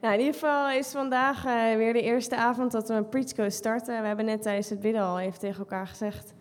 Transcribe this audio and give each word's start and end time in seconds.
Nou, 0.00 0.14
in 0.14 0.18
ieder 0.18 0.34
geval 0.34 0.70
is 0.70 0.90
vandaag 0.90 1.44
eh, 1.44 1.76
weer 1.76 1.92
de 1.92 2.02
eerste 2.02 2.36
avond 2.36 2.72
dat 2.72 2.88
we 2.88 2.94
een 2.94 3.08
Preachco 3.08 3.48
starten. 3.48 4.00
We 4.00 4.06
hebben 4.06 4.24
net 4.24 4.42
tijdens 4.42 4.70
het 4.70 4.80
bidden 4.80 5.02
al 5.02 5.18
even 5.18 5.38
tegen 5.38 5.58
elkaar 5.58 5.86
gezegd... 5.86 6.34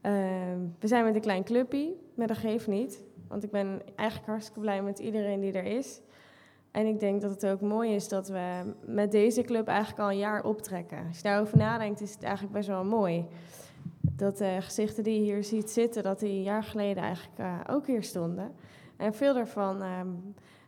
ehm, 0.00 0.58
we 0.78 0.86
zijn 0.86 1.04
met 1.04 1.14
een 1.14 1.20
klein 1.20 1.44
clubje, 1.44 1.94
maar 2.14 2.26
dat 2.26 2.36
geeft 2.36 2.66
niet. 2.66 3.02
Want 3.28 3.44
ik 3.44 3.50
ben 3.50 3.82
eigenlijk 3.94 4.28
hartstikke 4.28 4.60
blij 4.60 4.82
met 4.82 4.98
iedereen 4.98 5.40
die 5.40 5.52
er 5.52 5.64
is. 5.64 6.00
En 6.70 6.86
ik 6.86 7.00
denk 7.00 7.20
dat 7.20 7.30
het 7.30 7.46
ook 7.46 7.60
mooi 7.60 7.94
is 7.94 8.08
dat 8.08 8.28
we 8.28 8.74
met 8.84 9.10
deze 9.10 9.42
club 9.42 9.68
eigenlijk 9.68 9.98
al 9.98 10.10
een 10.10 10.18
jaar 10.18 10.44
optrekken. 10.44 11.06
Als 11.08 11.16
je 11.16 11.22
daarover 11.22 11.58
nadenkt, 11.58 12.00
is 12.00 12.12
het 12.12 12.22
eigenlijk 12.22 12.54
best 12.54 12.68
wel 12.68 12.84
mooi. 12.84 13.26
Dat 14.00 14.38
de 14.38 14.56
gezichten 14.60 15.04
die 15.04 15.14
je 15.14 15.32
hier 15.32 15.44
ziet 15.44 15.70
zitten, 15.70 16.02
dat 16.02 16.18
die 16.18 16.30
een 16.30 16.42
jaar 16.42 16.64
geleden 16.64 17.02
eigenlijk 17.02 17.38
eh, 17.38 17.60
ook 17.70 17.86
hier 17.86 18.02
stonden. 18.02 18.54
En 18.96 19.14
veel 19.14 19.34
daarvan 19.34 19.82
ehm, 19.82 20.08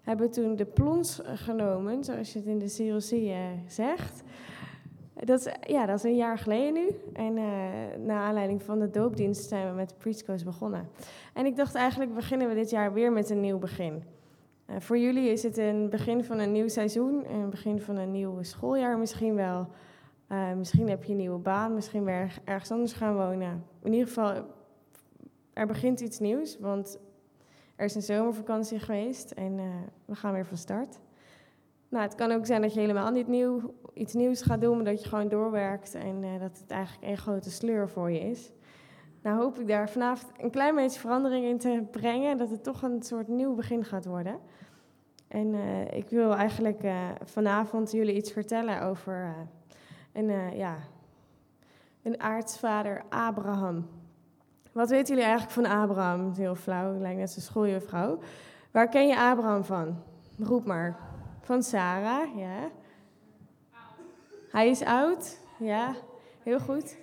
hebben 0.09 0.31
toen 0.31 0.57
de 0.57 0.65
plons 0.65 1.21
genomen, 1.25 2.05
zoals 2.05 2.33
je 2.33 2.39
het 2.39 2.49
in 2.49 2.59
de 2.59 2.75
CLC 2.77 3.11
eh, 3.11 3.37
zegt. 3.67 4.23
Dat 5.15 5.47
is, 5.47 5.55
ja, 5.67 5.87
dat 5.87 5.97
is 5.97 6.03
een 6.03 6.17
jaar 6.17 6.39
geleden 6.39 6.73
nu. 6.73 6.89
En 7.13 7.37
uh, 7.37 7.45
naar 8.05 8.21
aanleiding 8.21 8.63
van 8.63 8.79
de 8.79 8.91
doopdienst 8.91 9.49
zijn 9.49 9.69
we 9.69 9.75
met 9.75 9.89
de 9.89 9.95
Preachco's 9.99 10.45
begonnen. 10.45 10.89
En 11.35 11.47
ik 11.47 11.57
dacht 11.57 11.75
eigenlijk 11.75 12.15
beginnen 12.15 12.49
we 12.49 12.55
dit 12.55 12.71
jaar 12.71 12.93
weer 12.93 13.13
met 13.13 13.31
een 13.31 13.41
nieuw 13.41 13.59
begin. 13.59 14.03
Uh, 14.71 14.77
voor 14.79 14.99
jullie 14.99 15.31
is 15.31 15.43
het 15.43 15.59
een 15.59 15.91
begin 15.91 16.25
van 16.25 16.39
een 16.39 16.53
nieuw 16.53 16.69
seizoen, 16.69 17.33
een 17.33 17.51
begin 17.51 17.81
van 17.81 17.97
een 17.97 18.11
nieuw 18.11 18.43
schooljaar 18.43 18.99
misschien 18.99 19.35
wel. 19.35 19.69
Uh, 20.29 20.53
misschien 20.53 20.89
heb 20.89 21.05
je 21.05 21.11
een 21.11 21.19
nieuwe 21.19 21.39
baan, 21.39 21.75
misschien 21.75 22.05
weer 22.05 22.39
ergens 22.45 22.71
anders 22.71 22.93
gaan 22.93 23.15
wonen. 23.15 23.65
In 23.83 23.93
ieder 23.93 24.09
geval, 24.09 24.33
er 25.53 25.67
begint 25.67 26.01
iets 26.01 26.19
nieuws, 26.19 26.59
want 26.59 26.99
er 27.79 27.85
is 27.85 27.95
een 27.95 28.03
zomervakantie 28.03 28.79
geweest 28.79 29.31
en 29.31 29.59
uh, 29.59 29.65
we 30.05 30.15
gaan 30.15 30.33
weer 30.33 30.47
van 30.47 30.57
start. 30.57 30.99
Nou, 31.89 32.05
het 32.05 32.15
kan 32.15 32.33
ook 32.33 32.47
zijn 32.47 32.63
dat 32.63 32.75
je 32.75 32.81
helemaal 32.81 33.11
niet 33.11 33.29
nieuw, 33.29 33.75
iets 33.95 34.15
nieuws 34.15 34.43
gaat 34.43 34.61
doen, 34.61 34.77
maar 34.77 34.85
dat 34.85 35.03
je 35.03 35.09
gewoon 35.09 35.29
doorwerkt 35.29 35.95
en 35.95 36.23
uh, 36.23 36.41
dat 36.41 36.59
het 36.59 36.71
eigenlijk 36.71 37.07
één 37.07 37.17
grote 37.19 37.51
sleur 37.51 37.89
voor 37.89 38.11
je 38.11 38.21
is. 38.21 38.53
Nou 39.23 39.37
hoop 39.37 39.59
ik 39.59 39.67
daar 39.67 39.91
vanavond 39.91 40.33
een 40.37 40.51
klein 40.51 40.75
beetje 40.75 41.01
verandering 41.01 41.47
in 41.47 41.59
te 41.59 41.85
brengen, 41.91 42.37
dat 42.37 42.51
het 42.51 42.63
toch 42.63 42.83
een 42.83 43.03
soort 43.03 43.29
nieuw 43.29 43.55
begin 43.55 43.85
gaat 43.85 44.05
worden. 44.05 44.39
En 45.29 45.47
uh, 45.55 45.93
ik 45.93 46.09
wil 46.09 46.35
eigenlijk 46.35 46.81
vanavond 47.25 47.91
jullie 47.91 48.15
iets 48.15 48.33
vertellen 48.33 48.83
over 48.83 49.35
een, 50.13 50.57
ja, 50.57 50.77
een 52.03 52.21
aartsvader 52.21 53.03
Abraham. 53.09 53.98
Wat 54.73 54.89
weten 54.89 55.07
jullie 55.07 55.31
eigenlijk 55.31 55.53
van 55.53 55.67
Abraham? 55.81 56.33
Heel 56.33 56.55
flauw, 56.55 56.99
lijkt 56.99 57.19
net 57.19 57.31
zo'n 57.31 57.43
schooljuffrouw. 57.43 58.19
Waar 58.71 58.89
ken 58.89 59.09
je 59.09 59.19
Abraham 59.19 59.65
van? 59.65 60.03
Roep 60.39 60.65
maar. 60.65 60.97
Van 61.41 61.63
Sarah, 61.63 62.37
ja. 62.37 62.71
Hij 64.51 64.69
is 64.69 64.83
oud, 64.83 65.39
ja. 65.59 65.95
Heel 66.43 66.61
goed. 66.61 66.97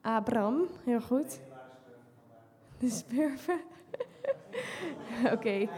Abraham, 0.00 0.66
heel 0.84 1.00
goed. 1.00 1.40
De 2.78 2.88
spurven. 2.88 3.60
Oké. 5.34 5.68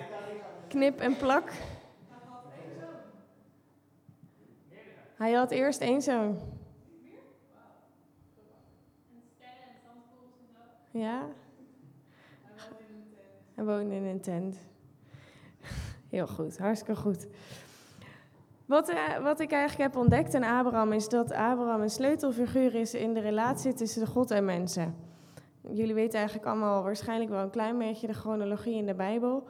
Knip 0.68 1.00
en 1.00 1.16
plak. 1.16 1.52
Hij 5.16 5.32
had 5.32 5.50
eerst 5.50 5.80
één 5.80 6.02
zoon. 6.02 6.38
Ja? 10.96 11.26
Hij 13.54 13.64
woonde 13.64 13.94
in 13.94 14.04
een 14.04 14.20
tent. 14.20 14.56
Heel 16.08 16.26
goed, 16.26 16.58
hartstikke 16.58 17.00
goed. 17.00 17.26
Wat, 18.66 18.90
uh, 18.90 19.18
wat 19.22 19.40
ik 19.40 19.52
eigenlijk 19.52 19.92
heb 19.92 20.02
ontdekt 20.02 20.34
in 20.34 20.44
Abraham 20.44 20.92
is 20.92 21.08
dat 21.08 21.32
Abraham 21.32 21.80
een 21.80 21.90
sleutelfiguur 21.90 22.74
is 22.74 22.94
in 22.94 23.14
de 23.14 23.20
relatie 23.20 23.72
tussen 23.72 24.06
God 24.06 24.30
en 24.30 24.44
mensen. 24.44 24.94
Jullie 25.70 25.94
weten 25.94 26.18
eigenlijk 26.18 26.48
allemaal 26.48 26.82
waarschijnlijk 26.82 27.30
wel 27.30 27.42
een 27.42 27.50
klein 27.50 27.78
beetje 27.78 28.06
de 28.06 28.12
chronologie 28.12 28.74
in 28.74 28.86
de 28.86 28.94
Bijbel. 28.94 29.46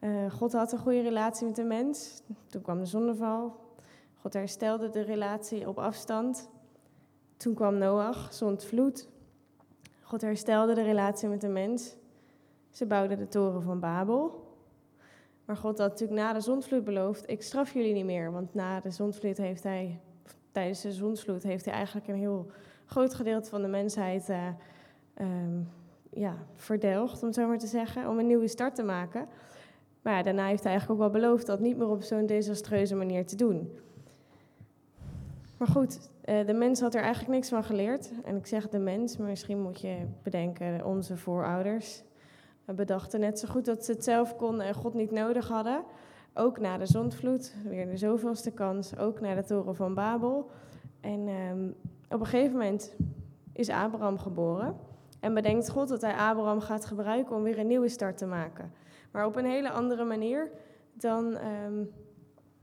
Uh, 0.00 0.30
God 0.30 0.52
had 0.52 0.72
een 0.72 0.78
goede 0.78 1.02
relatie 1.02 1.46
met 1.46 1.56
de 1.56 1.64
mens. 1.64 2.22
Toen 2.46 2.62
kwam 2.62 2.78
de 2.78 2.86
zondeval. 2.86 3.56
God 4.20 4.32
herstelde 4.32 4.90
de 4.90 5.00
relatie 5.00 5.68
op 5.68 5.78
afstand. 5.78 6.48
Toen 7.36 7.54
kwam 7.54 7.78
Noach, 7.78 8.32
zond 8.32 8.64
vloed. 8.64 9.08
God 10.04 10.20
herstelde 10.20 10.74
de 10.74 10.82
relatie 10.82 11.28
met 11.28 11.40
de 11.40 11.48
mens. 11.48 11.96
Ze 12.70 12.86
bouwden 12.86 13.18
de 13.18 13.28
toren 13.28 13.62
van 13.62 13.80
Babel. 13.80 14.52
Maar 15.44 15.56
God 15.56 15.78
had 15.78 15.90
natuurlijk 15.90 16.20
na 16.20 16.32
de 16.32 16.40
zondvloed 16.40 16.84
beloofd: 16.84 17.30
ik 17.30 17.42
straf 17.42 17.72
jullie 17.72 17.92
niet 17.92 18.04
meer. 18.04 18.32
Want 18.32 18.54
na 18.54 18.80
de 18.80 18.90
zondvloed 18.90 19.36
heeft 19.36 19.62
hij, 19.62 20.00
tijdens 20.52 20.80
de 20.80 20.92
zondvloed, 20.92 21.42
heeft 21.42 21.64
hij 21.64 21.74
eigenlijk 21.74 22.08
een 22.08 22.14
heel 22.14 22.50
groot 22.86 23.14
gedeelte 23.14 23.48
van 23.48 23.62
de 23.62 23.68
mensheid 23.68 24.28
uh, 24.28 24.48
ja, 26.10 26.36
verdelgd, 26.54 27.22
om 27.22 27.32
zo 27.32 27.46
maar 27.46 27.58
te 27.58 27.66
zeggen, 27.66 28.08
om 28.08 28.18
een 28.18 28.26
nieuwe 28.26 28.48
start 28.48 28.74
te 28.74 28.82
maken. 28.82 29.28
Maar 30.02 30.22
daarna 30.22 30.46
heeft 30.46 30.62
hij 30.62 30.72
eigenlijk 30.72 31.02
ook 31.02 31.12
wel 31.12 31.20
beloofd 31.20 31.46
dat 31.46 31.60
niet 31.60 31.76
meer 31.76 31.88
op 31.88 32.02
zo'n 32.02 32.26
desastreuze 32.26 32.94
manier 32.94 33.26
te 33.26 33.36
doen. 33.36 33.78
Maar 35.56 35.68
goed, 35.68 36.10
de 36.24 36.54
mens 36.54 36.80
had 36.80 36.94
er 36.94 37.02
eigenlijk 37.02 37.34
niks 37.34 37.48
van 37.48 37.64
geleerd. 37.64 38.10
En 38.24 38.36
ik 38.36 38.46
zeg 38.46 38.68
de 38.68 38.78
mens, 38.78 39.16
maar 39.16 39.28
misschien 39.28 39.62
moet 39.62 39.80
je 39.80 39.96
bedenken, 40.22 40.84
onze 40.84 41.16
voorouders 41.16 42.02
bedachten 42.72 43.20
net 43.20 43.38
zo 43.38 43.48
goed 43.48 43.64
dat 43.64 43.84
ze 43.84 43.92
het 43.92 44.04
zelf 44.04 44.36
konden 44.36 44.66
en 44.66 44.74
God 44.74 44.94
niet 44.94 45.10
nodig 45.10 45.48
hadden. 45.48 45.84
Ook 46.34 46.58
na 46.58 46.78
de 46.78 46.86
zondvloed, 46.86 47.54
weer 47.64 47.86
de 47.86 47.96
zoveelste 47.96 48.50
kans, 48.50 48.96
ook 48.96 49.20
na 49.20 49.34
de 49.34 49.44
toren 49.44 49.76
van 49.76 49.94
Babel. 49.94 50.50
En 51.00 51.28
um, 51.28 51.74
op 52.08 52.20
een 52.20 52.26
gegeven 52.26 52.52
moment 52.52 52.94
is 53.52 53.68
Abraham 53.68 54.18
geboren. 54.18 54.76
En 55.20 55.34
bedenkt 55.34 55.70
God 55.70 55.88
dat 55.88 56.00
hij 56.00 56.14
Abraham 56.14 56.60
gaat 56.60 56.84
gebruiken 56.84 57.36
om 57.36 57.42
weer 57.42 57.58
een 57.58 57.66
nieuwe 57.66 57.88
start 57.88 58.18
te 58.18 58.26
maken. 58.26 58.72
Maar 59.10 59.26
op 59.26 59.36
een 59.36 59.44
hele 59.44 59.70
andere 59.70 60.04
manier 60.04 60.50
dan 60.92 61.38
um, 61.66 61.90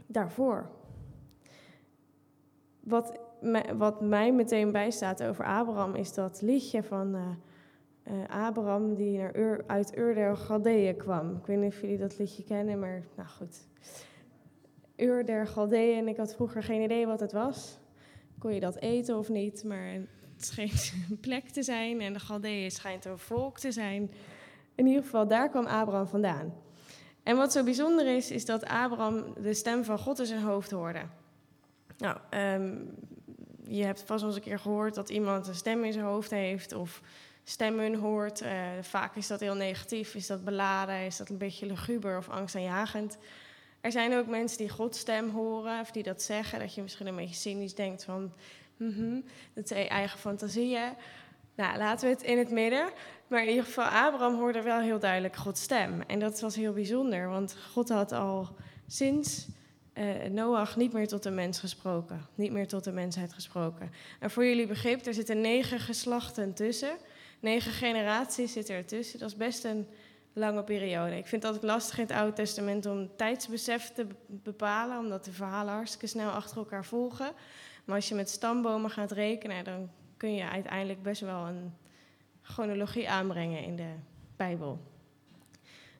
daarvoor. 0.05 0.69
Wat, 2.79 3.19
wat 3.77 4.01
mij 4.01 4.33
meteen 4.33 4.71
bijstaat 4.71 5.23
over 5.23 5.45
Abraham 5.45 5.95
is 5.95 6.13
dat 6.13 6.41
liedje 6.41 6.83
van 6.83 7.15
uh, 7.15 7.21
uh, 8.03 8.45
Abraham 8.45 8.95
die 8.95 9.17
naar 9.17 9.63
uit 9.67 9.97
Ur 9.97 10.13
der 10.13 10.37
Galdeeën 10.37 10.97
kwam. 10.97 11.35
Ik 11.35 11.45
weet 11.45 11.57
niet 11.57 11.73
of 11.73 11.81
jullie 11.81 11.97
dat 11.97 12.17
liedje 12.17 12.43
kennen, 12.43 12.79
maar 12.79 13.03
nou 13.15 13.29
goed. 13.29 13.67
Ur 14.95 15.25
der 15.25 15.47
Galdeeën, 15.47 15.97
en 15.97 16.07
ik 16.07 16.17
had 16.17 16.35
vroeger 16.35 16.63
geen 16.63 16.81
idee 16.81 17.07
wat 17.07 17.19
het 17.19 17.31
was. 17.31 17.79
Kon 18.39 18.53
je 18.53 18.59
dat 18.59 18.75
eten 18.75 19.17
of 19.17 19.29
niet, 19.29 19.63
maar 19.63 19.87
het 20.35 20.45
schijnt 20.45 20.93
een 21.09 21.19
plek 21.19 21.49
te 21.49 21.63
zijn 21.63 22.01
en 22.01 22.13
de 22.13 22.19
Galdeeën 22.19 22.71
schijnt 22.71 23.05
een 23.05 23.17
volk 23.17 23.59
te 23.59 23.71
zijn. 23.71 24.11
In 24.75 24.87
ieder 24.87 25.03
geval, 25.03 25.27
daar 25.27 25.49
kwam 25.49 25.65
Abraham 25.65 26.07
vandaan. 26.07 26.53
En 27.23 27.37
wat 27.37 27.51
zo 27.51 27.63
bijzonder 27.63 28.15
is, 28.15 28.31
is 28.31 28.45
dat 28.45 28.65
Abraham 28.65 29.33
de 29.41 29.53
stem 29.53 29.83
van 29.83 29.99
God 29.99 30.19
in 30.19 30.25
zijn 30.25 30.41
hoofd 30.41 30.71
hoorde. 30.71 31.01
Nou, 31.97 32.17
um, 32.29 32.93
je 33.77 33.85
hebt 33.85 34.03
vast 34.05 34.21
wel 34.21 34.29
eens 34.29 34.39
een 34.39 34.45
keer 34.45 34.59
gehoord 34.59 34.95
dat 34.95 35.09
iemand 35.09 35.47
een 35.47 35.55
stem 35.55 35.83
in 35.83 35.93
zijn 35.93 36.05
hoofd 36.05 36.31
heeft 36.31 36.73
of 36.73 37.01
stemmen 37.43 37.95
hoort. 37.95 38.41
Uh, 38.41 38.49
vaak 38.81 39.15
is 39.15 39.27
dat 39.27 39.39
heel 39.39 39.55
negatief, 39.55 40.15
is 40.15 40.27
dat 40.27 40.43
beladen, 40.43 41.05
is 41.05 41.17
dat 41.17 41.29
een 41.29 41.37
beetje 41.37 41.65
luguber 41.65 42.17
of 42.17 42.29
angstaanjagend. 42.29 43.17
Er 43.81 43.91
zijn 43.91 44.15
ook 44.15 44.27
mensen 44.27 44.57
die 44.57 44.69
Gods 44.69 44.99
stem 44.99 45.29
horen 45.29 45.79
of 45.79 45.91
die 45.91 46.03
dat 46.03 46.21
zeggen, 46.21 46.59
dat 46.59 46.75
je 46.75 46.81
misschien 46.81 47.07
een 47.07 47.15
beetje 47.15 47.35
cynisch 47.35 47.75
denkt 47.75 48.03
van, 48.03 48.33
mm 48.77 48.93
-hmm, 48.93 49.23
dat 49.53 49.67
zijn 49.67 49.87
eigen 49.87 50.19
fantasieën. 50.19 50.93
Nou, 51.55 51.77
laten 51.77 52.07
we 52.07 52.13
het 52.15 52.23
in 52.23 52.37
het 52.37 52.51
midden. 52.51 52.89
Maar 53.27 53.41
in 53.41 53.49
ieder 53.49 53.63
geval, 53.63 53.85
Abraham 53.85 54.35
hoorde 54.35 54.61
wel 54.61 54.79
heel 54.79 54.99
duidelijk 54.99 55.35
Gods 55.35 55.61
stem. 55.61 56.01
En 56.07 56.19
dat 56.19 56.39
was 56.39 56.55
heel 56.55 56.73
bijzonder, 56.73 57.29
want 57.29 57.55
God 57.71 57.89
had 57.89 58.11
al 58.11 58.55
sinds 58.87 59.47
uh, 60.01 60.29
Noach 60.29 60.75
niet 60.75 60.93
meer 60.93 61.07
tot 61.07 61.23
de 61.23 61.29
mens 61.29 61.59
gesproken. 61.59 62.25
Niet 62.35 62.51
meer 62.51 62.67
tot 62.67 62.83
de 62.83 62.91
mensheid 62.91 63.33
gesproken. 63.33 63.91
En 64.19 64.31
voor 64.31 64.45
jullie 64.45 64.67
begrip, 64.67 65.05
er 65.05 65.13
zitten 65.13 65.41
negen 65.41 65.79
geslachten 65.79 66.53
tussen. 66.53 66.97
Negen 67.39 67.71
generaties 67.71 68.53
zitten 68.53 68.75
er 68.75 68.85
tussen. 68.85 69.19
Dat 69.19 69.29
is 69.29 69.35
best 69.35 69.63
een 69.63 69.87
lange 70.33 70.63
periode. 70.63 71.17
Ik 71.17 71.27
vind 71.27 71.43
het 71.43 71.51
altijd 71.51 71.71
lastig 71.71 71.97
in 71.97 72.03
het 72.03 72.13
Oude 72.15 72.33
Testament 72.33 72.85
om 72.85 73.09
tijdsbesef 73.15 73.91
te 73.93 74.07
bepalen, 74.27 74.97
omdat 74.97 75.25
de 75.25 75.31
verhalen 75.31 75.73
hartstikke 75.73 76.07
snel 76.07 76.29
achter 76.29 76.57
elkaar 76.57 76.85
volgen. 76.85 77.31
Maar 77.85 77.95
als 77.95 78.09
je 78.09 78.15
met 78.15 78.29
stambomen 78.29 78.89
gaat 78.89 79.11
rekenen, 79.11 79.63
dan 79.63 79.89
kun 80.17 80.35
je 80.35 80.49
uiteindelijk 80.49 81.03
best 81.03 81.21
wel 81.21 81.47
een 81.47 81.73
chronologie 82.41 83.09
aanbrengen 83.09 83.63
in 83.63 83.75
de 83.75 83.93
Bijbel. 84.35 84.90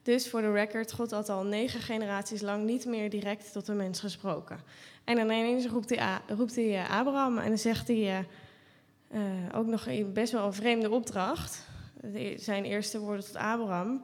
Dus 0.04 0.30
voor 0.30 0.42
de 0.42 0.52
record, 0.52 0.94
God 0.94 1.12
had 1.12 1.30
al 1.30 1.44
negen 1.44 1.80
generaties 1.80 2.42
lang 2.42 2.66
niet 2.66 2.86
meer 2.86 3.10
direct 3.10 3.52
tot 3.52 3.66
de 3.66 3.74
mens 3.74 4.00
gesproken. 4.00 4.60
En 5.04 5.16
dan 5.16 5.26
ineens 5.26 5.66
roept 5.66 5.90
hij, 5.90 6.20
roept 6.28 6.56
hij 6.56 6.86
Abraham 6.90 7.38
en 7.38 7.48
dan 7.48 7.58
zegt 7.58 7.88
hij 7.88 8.26
uh, 9.12 9.22
ook 9.54 9.66
nog 9.66 9.88
een 9.88 10.14
best 10.14 10.32
wel 10.32 10.46
een 10.46 10.54
vreemde 10.54 10.90
opdracht. 10.90 11.68
Zijn 12.36 12.66
eerste 12.66 13.00
woorden 13.00 13.26
tot 13.26 13.36
Abraham. 13.36 14.02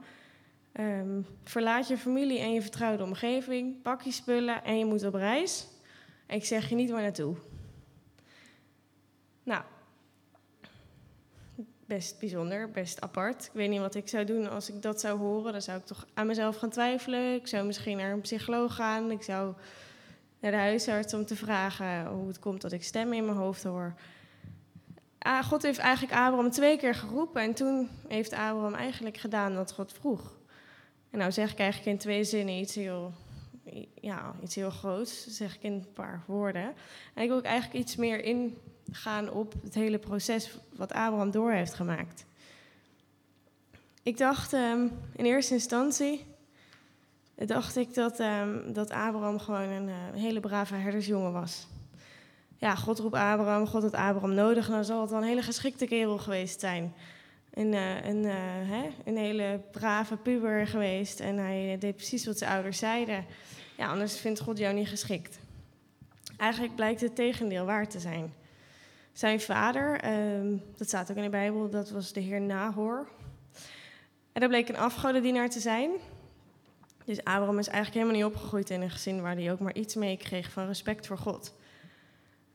Ehm, 0.72 1.20
verlaat 1.44 1.88
je 1.88 1.96
familie 1.96 2.38
en 2.38 2.52
je 2.52 2.62
vertrouwde 2.62 3.02
omgeving, 3.02 3.82
pak 3.82 4.02
je 4.02 4.10
spullen 4.10 4.64
en 4.64 4.78
je 4.78 4.84
moet 4.84 5.04
op 5.04 5.14
reis. 5.14 5.66
En 6.26 6.36
ik 6.36 6.44
zeg 6.44 6.68
je 6.68 6.74
niet 6.74 6.90
waar 6.90 7.02
naartoe. 7.02 7.36
Nou, 9.42 9.62
best 11.88 12.18
bijzonder, 12.18 12.70
best 12.70 13.00
apart. 13.00 13.44
Ik 13.44 13.52
weet 13.52 13.68
niet 13.68 13.80
wat 13.80 13.94
ik 13.94 14.08
zou 14.08 14.24
doen 14.24 14.50
als 14.50 14.70
ik 14.70 14.82
dat 14.82 15.00
zou 15.00 15.18
horen. 15.18 15.52
Dan 15.52 15.62
zou 15.62 15.78
ik 15.78 15.86
toch 15.86 16.06
aan 16.14 16.26
mezelf 16.26 16.56
gaan 16.56 16.70
twijfelen. 16.70 17.34
Ik 17.34 17.46
zou 17.46 17.66
misschien 17.66 17.96
naar 17.96 18.12
een 18.12 18.20
psycholoog 18.20 18.74
gaan. 18.74 19.10
Ik 19.10 19.22
zou 19.22 19.54
naar 20.40 20.50
de 20.50 20.56
huisarts 20.56 21.14
om 21.14 21.26
te 21.26 21.36
vragen 21.36 22.06
hoe 22.06 22.28
het 22.28 22.38
komt 22.38 22.60
dat 22.60 22.72
ik 22.72 22.82
stemmen 22.82 23.16
in 23.16 23.24
mijn 23.24 23.36
hoofd 23.36 23.62
hoor. 23.62 23.94
God 25.42 25.62
heeft 25.62 25.78
eigenlijk 25.78 26.14
Abraham 26.14 26.50
twee 26.50 26.78
keer 26.78 26.94
geroepen 26.94 27.42
en 27.42 27.54
toen 27.54 27.88
heeft 28.08 28.32
Abraham 28.32 28.74
eigenlijk 28.74 29.16
gedaan 29.16 29.54
wat 29.54 29.72
God 29.72 29.92
vroeg. 29.92 30.38
En 31.10 31.18
nou 31.18 31.32
zeg 31.32 31.52
ik 31.52 31.58
eigenlijk 31.58 31.90
in 31.90 31.98
twee 31.98 32.24
zinnen 32.24 32.54
iets 32.54 32.74
heel, 32.74 33.12
ja, 33.94 34.34
iets 34.42 34.54
heel 34.54 34.70
groots, 34.70 35.26
zeg 35.26 35.54
ik 35.54 35.62
in 35.62 35.72
een 35.72 35.92
paar 35.92 36.22
woorden. 36.26 36.74
En 37.14 37.22
ik 37.22 37.28
wil 37.28 37.36
ook 37.36 37.44
eigenlijk 37.44 37.84
iets 37.84 37.96
meer 37.96 38.24
ingaan 38.88 39.30
op 39.30 39.54
het 39.62 39.74
hele 39.74 39.98
proces 39.98 40.58
wat 40.76 40.92
Abraham 40.92 41.30
door 41.30 41.50
heeft 41.50 41.74
gemaakt. 41.74 42.24
Ik 44.02 44.18
dacht 44.18 44.52
um, 44.52 44.92
in 45.16 45.24
eerste 45.24 45.54
instantie, 45.54 46.26
dacht 47.34 47.76
ik 47.76 47.94
dat, 47.94 48.20
um, 48.20 48.72
dat 48.72 48.90
Abraham 48.90 49.38
gewoon 49.38 49.68
een, 49.68 49.88
uh, 49.88 49.94
hele 50.14 50.40
brave 50.40 50.74
herdersjongen 50.74 51.32
was. 51.32 51.66
Ja, 52.56 52.74
God 52.74 52.98
roept 52.98 53.14
Abraham, 53.14 53.66
God 53.66 53.82
had 53.82 53.94
Abraham 53.94 54.34
nodig, 54.34 54.68
dan 54.68 54.84
zal 54.84 55.00
het 55.00 55.10
wel 55.10 55.18
een 55.18 55.28
hele 55.28 55.42
geschikte 55.42 55.86
kerel 55.86 56.18
geweest 56.18 56.60
zijn 56.60 56.94
een, 57.58 57.72
uh, 57.72 58.04
een, 58.04 58.24
uh, 58.24 58.34
hè, 58.70 58.88
een 59.04 59.16
hele 59.16 59.60
brave 59.70 60.16
puber 60.16 60.66
geweest. 60.66 61.20
En 61.20 61.36
hij 61.36 61.76
deed 61.78 61.96
precies 61.96 62.26
wat 62.26 62.38
zijn 62.38 62.50
ouders 62.50 62.78
zeiden. 62.78 63.24
Ja, 63.76 63.88
anders 63.88 64.16
vindt 64.16 64.40
God 64.40 64.58
jou 64.58 64.74
niet 64.74 64.88
geschikt. 64.88 65.38
Eigenlijk 66.36 66.74
blijkt 66.74 67.00
het 67.00 67.14
tegendeel 67.14 67.64
waar 67.64 67.88
te 67.88 68.00
zijn. 68.00 68.32
Zijn 69.18 69.40
vader, 69.40 70.04
uh, 70.04 70.58
dat 70.76 70.86
staat 70.86 71.10
ook 71.10 71.16
in 71.16 71.22
de 71.22 71.28
Bijbel, 71.28 71.70
dat 71.70 71.90
was 71.90 72.12
de 72.12 72.20
heer 72.20 72.40
Nahor. 72.40 73.08
En 74.32 74.40
dat 74.40 74.48
bleek 74.48 74.68
een 74.68 74.76
afgodendienaar 74.76 75.50
te 75.50 75.60
zijn. 75.60 75.90
Dus 77.04 77.18
Abraham 77.18 77.58
is 77.58 77.68
eigenlijk 77.68 77.96
helemaal 77.96 78.26
niet 78.26 78.36
opgegroeid 78.36 78.70
in 78.70 78.80
een 78.80 78.90
gezin 78.90 79.22
waar 79.22 79.34
hij 79.34 79.52
ook 79.52 79.58
maar 79.58 79.74
iets 79.74 79.94
mee 79.94 80.16
kreeg 80.16 80.50
van 80.50 80.66
respect 80.66 81.06
voor 81.06 81.18
God. 81.18 81.54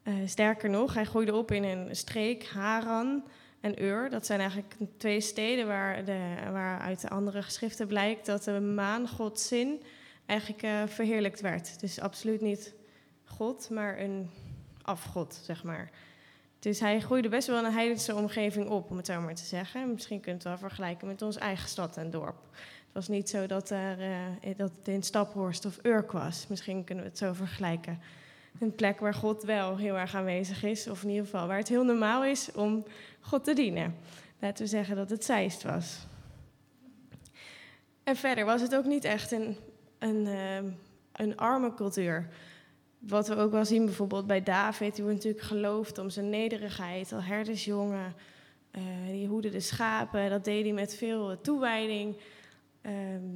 Uh, 0.04 0.14
sterker 0.26 0.70
nog, 0.70 0.94
hij 0.94 1.06
groeide 1.06 1.36
op 1.36 1.52
in 1.52 1.64
een 1.64 1.96
streek, 1.96 2.46
Haran, 2.48 3.24
en 3.60 3.84
Ur. 3.84 4.10
Dat 4.10 4.26
zijn 4.26 4.40
eigenlijk 4.40 4.74
twee 4.98 5.22
steden 5.22 5.68
waar, 5.68 6.06
de, 6.06 6.36
waar 6.52 6.80
uit 6.80 7.02
de 7.02 7.10
andere 7.10 7.42
geschriften 7.42 7.88
blijkt 7.88 8.26
dat 8.26 8.44
de 8.44 8.60
maan, 8.60 9.10
eigenlijk 10.26 10.64
uh, 10.64 10.84
verheerlijkt 10.86 11.42
werd. 11.42 11.80
Dus 11.80 12.00
absoluut 12.00 12.42
niet 12.42 12.74
God, 13.24 13.70
maar 13.70 14.00
een 14.00 14.30
afgod, 14.82 15.42
zeg 15.44 15.64
maar. 15.64 15.92
Dus 16.64 16.80
hij 16.80 17.00
groeide 17.00 17.30
best 17.30 17.48
wel 17.48 17.58
in 17.58 17.66
een 17.66 17.74
heidense 17.74 18.16
omgeving 18.16 18.70
op, 18.70 18.92
om 18.92 18.98
het 18.98 19.06
zo 19.06 19.22
maar 19.22 19.36
te 19.36 19.46
zeggen. 19.46 19.94
Misschien 19.94 20.20
kunt 20.20 20.44
je 20.44 20.50
het 20.50 20.60
wel 20.60 20.70
vergelijken 20.70 21.08
met 21.08 21.22
onze 21.22 21.40
eigen 21.40 21.70
stad 21.70 21.98
en 21.98 22.10
dorp. 22.10 22.36
Het 22.52 22.94
was 22.94 23.08
niet 23.08 23.30
zo 23.30 23.46
dat, 23.48 23.70
er, 23.70 24.00
uh, 24.00 24.58
dat 24.58 24.72
het 24.78 24.88
in 24.88 25.04
Staphorst 25.04 25.66
of 25.66 25.80
Urk 25.86 26.12
was. 26.12 26.48
Misschien 26.48 26.84
kunnen 26.84 27.04
we 27.04 27.10
het 27.10 27.20
zo 27.20 27.34
vergelijken 27.34 28.00
een 28.60 28.76
plek 28.76 29.00
waar 29.00 29.14
God 29.14 29.44
wel 29.44 29.78
heel 29.78 29.98
erg 29.98 30.16
aanwezig 30.16 30.64
is. 30.64 30.88
Of 30.88 31.04
in 31.04 31.10
ieder 31.10 31.26
geval 31.26 31.48
waar 31.48 31.58
het 31.58 31.68
heel 31.68 31.84
normaal 31.84 32.26
is 32.26 32.52
om 32.52 32.86
God 33.20 33.44
te 33.44 33.54
dienen. 33.54 33.96
Laten 34.40 34.64
we 34.64 34.70
zeggen 34.70 34.96
dat 34.96 35.10
het 35.10 35.26
Zeist 35.26 35.64
was. 35.64 36.06
En 38.04 38.16
verder 38.16 38.46
was 38.46 38.62
het 38.62 38.76
ook 38.76 38.86
niet 38.86 39.04
echt 39.04 39.32
een, 39.32 39.58
een, 40.00 40.26
uh, 40.26 40.72
een 41.12 41.38
arme 41.38 41.74
cultuur. 41.74 42.30
Wat 43.08 43.28
we 43.28 43.36
ook 43.36 43.52
wel 43.52 43.66
zien 43.66 43.86
bijvoorbeeld 43.86 44.28
bij 44.28 44.44
David, 44.44 44.96
die 44.96 45.04
wordt 45.04 45.18
natuurlijk 45.18 45.46
geloofd 45.46 45.98
om 45.98 46.10
zijn 46.10 46.30
nederigheid, 46.30 47.12
al 47.12 47.22
herdersjongen. 47.22 48.14
Uh, 48.72 48.82
die 49.12 49.28
hoede 49.28 49.50
de 49.50 49.60
schapen, 49.60 50.30
dat 50.30 50.44
deed 50.44 50.64
hij 50.64 50.74
met 50.74 50.96
veel 50.96 51.42
toewijding. 51.42 52.16
Uh, 52.82 52.92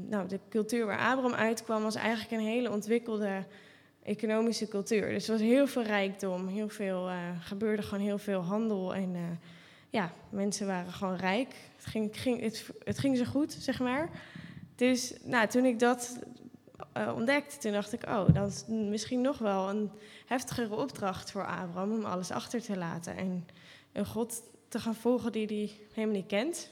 nou, 0.09 0.27
de 0.27 0.39
cultuur 0.49 0.85
waar 0.85 0.99
Abraham 0.99 1.33
uitkwam 1.33 1.83
was 1.83 1.95
eigenlijk 1.95 2.31
een 2.31 2.47
hele 2.47 2.71
ontwikkelde 2.71 3.45
economische 4.03 4.67
cultuur. 4.67 5.09
Dus 5.09 5.27
er 5.27 5.31
was 5.31 5.41
heel 5.41 5.67
veel 5.67 5.83
rijkdom, 5.83 6.47
heel 6.47 6.69
veel, 6.69 7.09
uh, 7.09 7.15
gebeurde 7.39 7.81
gewoon 7.81 8.03
heel 8.03 8.17
veel 8.17 8.41
handel. 8.41 8.95
En 8.95 9.13
uh, 9.13 9.21
ja, 9.89 10.11
mensen 10.29 10.67
waren 10.67 10.93
gewoon 10.93 11.15
rijk. 11.15 11.55
Het 11.75 11.85
ging, 11.85 12.21
ging, 12.21 12.41
het, 12.41 12.69
het 12.83 12.99
ging 12.99 13.17
zo 13.17 13.23
goed, 13.23 13.51
zeg 13.59 13.79
maar. 13.79 14.09
Dus 14.75 15.13
nou, 15.23 15.47
toen 15.47 15.65
ik 15.65 15.79
dat 15.79 16.19
uh, 16.97 17.13
ontdekte, 17.15 17.57
toen 17.57 17.71
dacht 17.71 17.93
ik, 17.93 18.07
oh, 18.07 18.33
dat 18.33 18.47
is 18.51 18.63
misschien 18.67 19.21
nog 19.21 19.37
wel 19.37 19.69
een 19.69 19.91
heftigere 20.25 20.75
opdracht 20.75 21.31
voor 21.31 21.45
Abraham 21.45 21.91
om 21.91 22.05
alles 22.05 22.31
achter 22.31 22.61
te 22.61 22.77
laten. 22.77 23.15
En 23.15 23.45
een 23.91 24.05
God 24.05 24.41
te 24.67 24.79
gaan 24.79 24.95
volgen 24.95 25.31
die 25.31 25.45
hij 25.45 25.71
helemaal 25.93 26.15
niet 26.15 26.27
kent. 26.27 26.69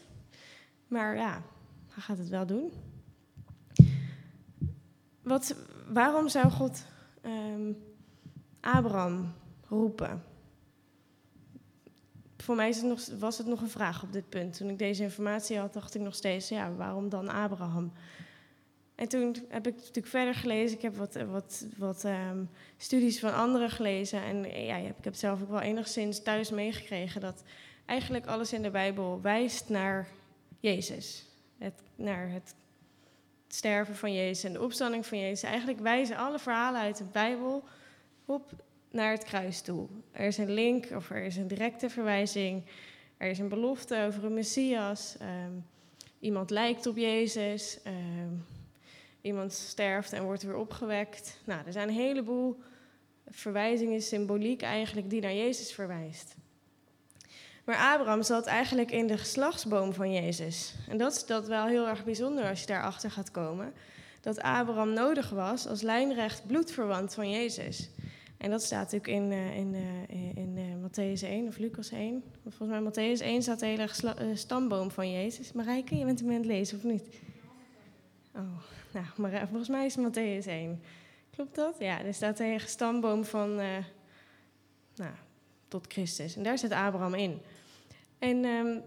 Maar 0.88 1.16
ja, 1.16 1.42
hij 1.90 2.04
gaat 2.04 2.18
het 2.18 2.30
wel 2.30 2.46
doen. 2.46 2.72
Wat, 5.22 5.56
waarom 5.88 6.30
zou 6.30 6.50
God 6.50 6.86
um, 7.22 7.78
Abraham 8.60 9.34
roepen? 9.68 10.24
Voor 12.38 12.56
mij 12.56 12.68
het 12.68 12.84
nog, 12.84 13.06
was 13.20 13.38
het 13.38 13.48
nog 13.48 13.62
een 13.62 13.70
vraag 13.70 14.04
op 14.04 14.14
dit 14.14 14.30
punt. 14.30 14.58
Toen 14.58 14.70
ik 14.70 14.80
deze 14.80 15.04
informatie 15.04 15.58
had, 15.58 15.74
dacht 15.74 15.96
ik 15.96 16.02
nog 16.02 16.16
steeds, 16.16 16.50
ja, 16.50 16.74
waarom 16.74 17.10
dan 17.10 17.30
Abraham? 17.30 17.92
En 18.96 19.08
toen 19.08 19.36
heb 19.50 19.68
ik 19.68 19.76
natuurlijk 19.76 20.08
verder 20.08 20.36
gelezen. 20.36 20.78
Ik 20.78 20.84
heb 20.84 20.96
wat, 20.96 21.16
wat, 21.16 21.66
wat 21.78 22.04
um, 22.04 22.50
studies 22.78 23.20
van 23.20 23.34
anderen 23.34 23.70
gelezen. 23.70 24.24
En 24.24 24.66
ja, 24.66 24.76
ik 24.76 25.04
heb 25.04 25.16
zelf 25.16 25.42
ook 25.42 25.50
wel 25.50 25.60
enigszins 25.60 26.24
thuis 26.24 26.50
meegekregen 26.50 27.22
dat 27.22 27.44
eigenlijk 27.86 28.26
alles 28.26 28.54
in 28.54 28.62
de 28.62 28.70
Bijbel 28.70 29.22
wijst 29.22 29.70
naar 29.70 30.08
Jezus. 30.60 31.26
Het, 31.58 31.82
naar 31.96 32.30
het 32.30 32.56
sterven 33.48 33.96
van 33.96 34.14
Jezus 34.14 34.44
en 34.44 34.54
de 34.54 34.62
opstanding 34.62 35.06
van 35.06 35.20
Jezus. 35.20 35.44
Eigenlijk 35.44 35.80
wijzen 35.80 36.18
alle 36.18 36.40
verhalen 36.40 36.82
uit 36.82 36.98
de 36.98 37.04
Bijbel 37.12 37.64
op 38.26 38.52
naar 38.92 39.12
het 39.12 39.24
kruis 39.24 39.62
toe. 39.62 39.88
Er 40.12 40.26
is 40.26 40.38
een 40.38 40.52
link 40.52 40.86
of 40.96 41.10
er 41.10 41.24
is 41.24 41.36
een 41.36 41.48
directe 41.48 41.90
verwijzing. 41.90 42.64
Er 43.18 43.30
is 43.30 43.40
een 43.40 43.50
belofte 43.50 44.04
over 44.08 44.24
een 44.24 44.34
Messias. 44.34 45.16
Um, 45.22 45.66
iemand 46.20 46.50
lijkt 46.50 46.86
op 46.86 46.98
Jezus. 46.98 47.80
Um, 47.88 48.46
iemand 49.26 49.54
sterft 49.54 50.14
en 50.14 50.24
wordt 50.24 50.44
weer 50.44 50.56
opgewekt. 50.56 51.40
Nou, 51.46 51.62
er 51.66 51.72
zijn 51.72 51.88
een 51.88 51.94
heleboel 51.94 52.60
verwijzingen, 53.28 54.02
symboliek 54.02 54.62
eigenlijk, 54.62 55.10
die 55.10 55.22
naar 55.22 55.34
Jezus 55.34 55.74
verwijst. 55.74 56.36
Maar 57.64 57.94
Abraham 57.94 58.24
zat 58.24 58.46
eigenlijk 58.46 58.92
in 58.92 59.08
de 59.08 59.18
geslachtsboom 59.18 59.94
van 59.94 60.14
Jezus. 60.14 60.76
En 60.90 60.98
dat 60.98 61.16
is 61.16 61.26
dat 61.26 61.48
wel 61.48 61.66
heel 61.66 61.88
erg 61.88 62.04
bijzonder 62.04 62.50
als 62.50 62.60
je 62.60 62.66
daarachter 62.66 63.12
gaat 63.12 63.32
komen. 63.32 63.74
Dat 64.22 64.42
Abraham 64.42 64.94
nodig 64.94 65.30
was 65.30 65.68
als 65.68 65.82
lijnrecht 65.82 66.48
bloedverwant 66.48 67.14
van 67.14 67.30
Jezus. 67.30 67.90
En 68.38 68.50
dat 68.50 68.64
staat 68.64 68.92
natuurlijk 68.92 69.08
in, 69.08 69.32
uh, 69.32 69.58
in, 69.58 69.74
uh, 69.74 70.36
in 70.36 70.58
uh, 70.58 70.64
Matthäus 70.64 71.24
1 71.24 71.48
of 71.48 71.58
Lucas 71.58 71.90
1. 71.90 72.24
Volgens 72.48 72.70
mij 72.70 72.92
Matthäus 72.92 73.22
1 73.22 73.42
staat 73.42 73.60
de 73.60 73.66
hele 73.66 73.88
stamboom 74.36 74.92
van 74.92 75.12
Jezus. 75.12 75.52
Marijke, 75.52 75.96
je 75.96 76.06
bent 76.06 76.20
hem 76.20 76.30
aan 76.30 76.36
het 76.36 76.46
lezen 76.46 76.78
of 76.78 76.84
niet? 76.84 77.04
Oh, 78.36 78.62
nou, 78.94 79.06
maar 79.16 79.48
volgens 79.48 79.70
mij 79.70 79.86
is 79.86 79.98
Matthäus 79.98 80.48
1. 80.48 80.82
Klopt 81.30 81.56
dat? 81.56 81.76
Ja, 81.80 82.04
er 82.04 82.14
staat 82.14 82.38
hele 82.38 82.60
stamboom 82.60 83.26
van, 83.26 83.56
nou, 84.96 85.12
tot 85.68 85.86
Christus. 85.88 86.36
En 86.36 86.44
daar 86.44 86.58
zit 86.58 86.72
Abraham 86.72 87.14
in. 87.14 87.42
En 88.20 88.46
um, 88.46 88.82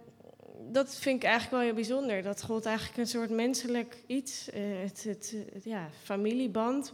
dat 0.72 0.96
vind 0.96 1.16
ik 1.16 1.28
eigenlijk 1.28 1.54
wel 1.54 1.64
heel 1.64 1.74
bijzonder. 1.74 2.22
Dat 2.22 2.44
God 2.44 2.66
eigenlijk 2.66 2.98
een 2.98 3.06
soort 3.06 3.30
menselijk 3.30 3.96
iets, 4.06 4.48
uh, 4.48 4.82
het, 4.82 5.04
het, 5.04 5.36
ja, 5.64 5.88
familieband 6.02 6.92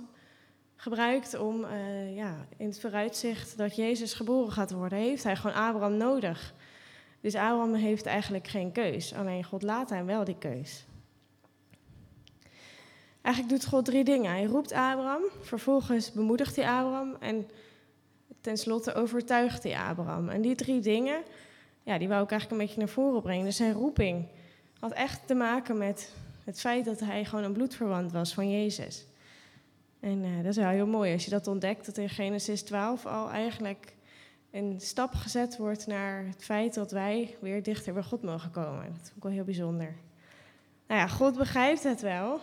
gebruikt 0.76 1.38
om 1.38 1.66
ja, 2.14 2.46
in 2.56 2.66
het 2.66 2.80
vooruitzicht 2.80 3.56
dat 3.56 3.76
Jezus 3.76 4.14
geboren 4.14 4.52
gaat 4.52 4.70
worden, 4.70 4.98
heeft 4.98 5.24
hij 5.24 5.36
gewoon 5.36 5.56
Abraham 5.56 5.96
nodig. 5.96 6.54
Dus 7.20 7.34
Abraham 7.34 7.74
heeft 7.74 8.06
eigenlijk 8.06 8.48
geen 8.48 8.72
keus. 8.72 9.14
Alleen 9.14 9.44
God 9.44 9.62
laat 9.62 9.90
hem 9.90 10.06
wel 10.06 10.24
die 10.24 10.38
keus. 10.38 10.84
Eigenlijk 13.24 13.54
doet 13.54 13.68
God 13.68 13.84
drie 13.84 14.04
dingen. 14.04 14.30
Hij 14.30 14.44
roept 14.44 14.72
Abraham, 14.72 15.22
vervolgens 15.40 16.12
bemoedigt 16.12 16.56
hij 16.56 16.68
Abraham 16.68 17.16
en 17.20 17.48
tenslotte 18.40 18.94
overtuigt 18.94 19.62
hij 19.62 19.76
Abraham. 19.76 20.28
En 20.28 20.40
die 20.40 20.54
drie 20.54 20.80
dingen, 20.80 21.22
ja, 21.82 21.98
die 21.98 22.08
wou 22.08 22.22
ik 22.22 22.30
eigenlijk 22.30 22.60
een 22.60 22.66
beetje 22.66 22.82
naar 22.82 22.92
voren 22.92 23.22
brengen. 23.22 23.44
Dus 23.44 23.56
zijn 23.56 23.72
roeping 23.72 24.28
had 24.78 24.92
echt 24.92 25.26
te 25.26 25.34
maken 25.34 25.78
met 25.78 26.12
het 26.44 26.60
feit 26.60 26.84
dat 26.84 27.00
hij 27.00 27.24
gewoon 27.24 27.44
een 27.44 27.52
bloedverwant 27.52 28.12
was 28.12 28.34
van 28.34 28.50
Jezus. 28.50 29.06
En 30.00 30.24
uh, 30.24 30.36
dat 30.36 30.46
is 30.46 30.56
wel 30.56 30.68
heel 30.68 30.86
mooi 30.86 31.12
als 31.12 31.24
je 31.24 31.30
dat 31.30 31.46
ontdekt, 31.46 31.86
dat 31.86 31.96
in 31.98 32.08
Genesis 32.08 32.62
12 32.62 33.06
al 33.06 33.30
eigenlijk 33.30 33.94
een 34.50 34.80
stap 34.80 35.14
gezet 35.14 35.56
wordt 35.56 35.86
naar 35.86 36.26
het 36.26 36.44
feit 36.44 36.74
dat 36.74 36.90
wij 36.90 37.36
weer 37.40 37.62
dichter 37.62 37.92
bij 37.92 38.02
God 38.02 38.22
mogen 38.22 38.50
komen. 38.50 38.84
Dat 38.92 39.04
is 39.04 39.12
ook 39.16 39.22
wel 39.22 39.32
heel 39.32 39.44
bijzonder. 39.44 39.94
Nou 40.86 41.00
ja, 41.00 41.08
God 41.08 41.36
begrijpt 41.36 41.82
het 41.82 42.00
wel. 42.00 42.40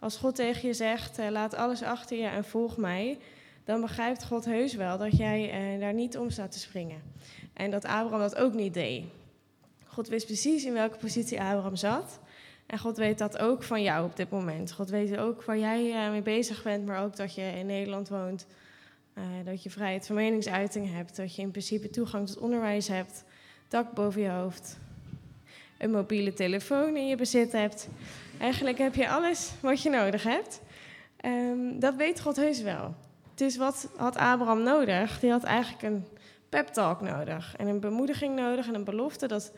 Als 0.00 0.16
God 0.16 0.34
tegen 0.34 0.68
je 0.68 0.74
zegt, 0.74 1.18
eh, 1.18 1.30
laat 1.30 1.54
alles 1.54 1.82
achter 1.82 2.16
je 2.16 2.26
en 2.26 2.44
volg 2.44 2.76
mij, 2.76 3.18
dan 3.64 3.80
begrijpt 3.80 4.24
God 4.24 4.44
heus 4.44 4.74
wel 4.74 4.98
dat 4.98 5.16
jij 5.16 5.50
eh, 5.50 5.80
daar 5.80 5.94
niet 5.94 6.18
om 6.18 6.30
staat 6.30 6.52
te 6.52 6.58
springen. 6.58 7.02
En 7.52 7.70
dat 7.70 7.84
Abraham 7.84 8.20
dat 8.20 8.36
ook 8.36 8.54
niet 8.54 8.74
deed. 8.74 9.04
God 9.86 10.08
wist 10.08 10.26
precies 10.26 10.64
in 10.64 10.72
welke 10.72 10.96
positie 10.96 11.40
Abraham 11.40 11.76
zat. 11.76 12.18
En 12.66 12.78
God 12.78 12.96
weet 12.96 13.18
dat 13.18 13.38
ook 13.38 13.62
van 13.62 13.82
jou 13.82 14.04
op 14.04 14.16
dit 14.16 14.30
moment. 14.30 14.72
God 14.72 14.90
weet 14.90 15.16
ook 15.16 15.44
waar 15.44 15.58
jij 15.58 15.92
eh, 15.92 16.10
mee 16.10 16.22
bezig 16.22 16.62
bent, 16.62 16.86
maar 16.86 17.02
ook 17.04 17.16
dat 17.16 17.34
je 17.34 17.42
in 17.42 17.66
Nederland 17.66 18.08
woont. 18.08 18.46
Dat 19.44 19.62
je 19.62 19.70
vrijheid 19.70 20.06
van 20.06 20.16
meningsuiting 20.16 20.92
hebt. 20.92 21.16
Dat 21.16 21.34
je 21.34 21.42
in 21.42 21.50
principe 21.50 21.90
toegang 21.90 22.26
tot 22.26 22.38
onderwijs 22.38 22.88
hebt. 22.88 23.24
Dak 23.68 23.92
boven 23.92 24.22
je 24.22 24.28
hoofd. 24.28 24.78
Een 25.78 25.90
mobiele 25.90 26.32
telefoon 26.32 26.96
in 26.96 27.06
je 27.06 27.16
bezit 27.16 27.52
hebt. 27.52 27.88
Eigenlijk 28.40 28.78
heb 28.78 28.94
je 28.94 29.08
alles 29.08 29.52
wat 29.60 29.82
je 29.82 29.90
nodig 29.90 30.22
hebt. 30.22 30.60
Um, 31.24 31.78
dat 31.78 31.94
weet 31.94 32.20
God 32.20 32.36
heus 32.36 32.62
wel. 32.62 32.94
Dus 33.34 33.56
wat 33.56 33.88
had 33.96 34.16
Abraham 34.16 34.62
nodig? 34.62 35.20
Die 35.20 35.30
had 35.30 35.42
eigenlijk 35.44 35.82
een 35.82 36.06
pep 36.48 36.66
talk 36.66 37.00
nodig. 37.00 37.56
En 37.56 37.66
een 37.66 37.80
bemoediging 37.80 38.36
nodig 38.36 38.68
en 38.68 38.74
een 38.74 38.84
belofte 38.84 39.26
dat 39.26 39.52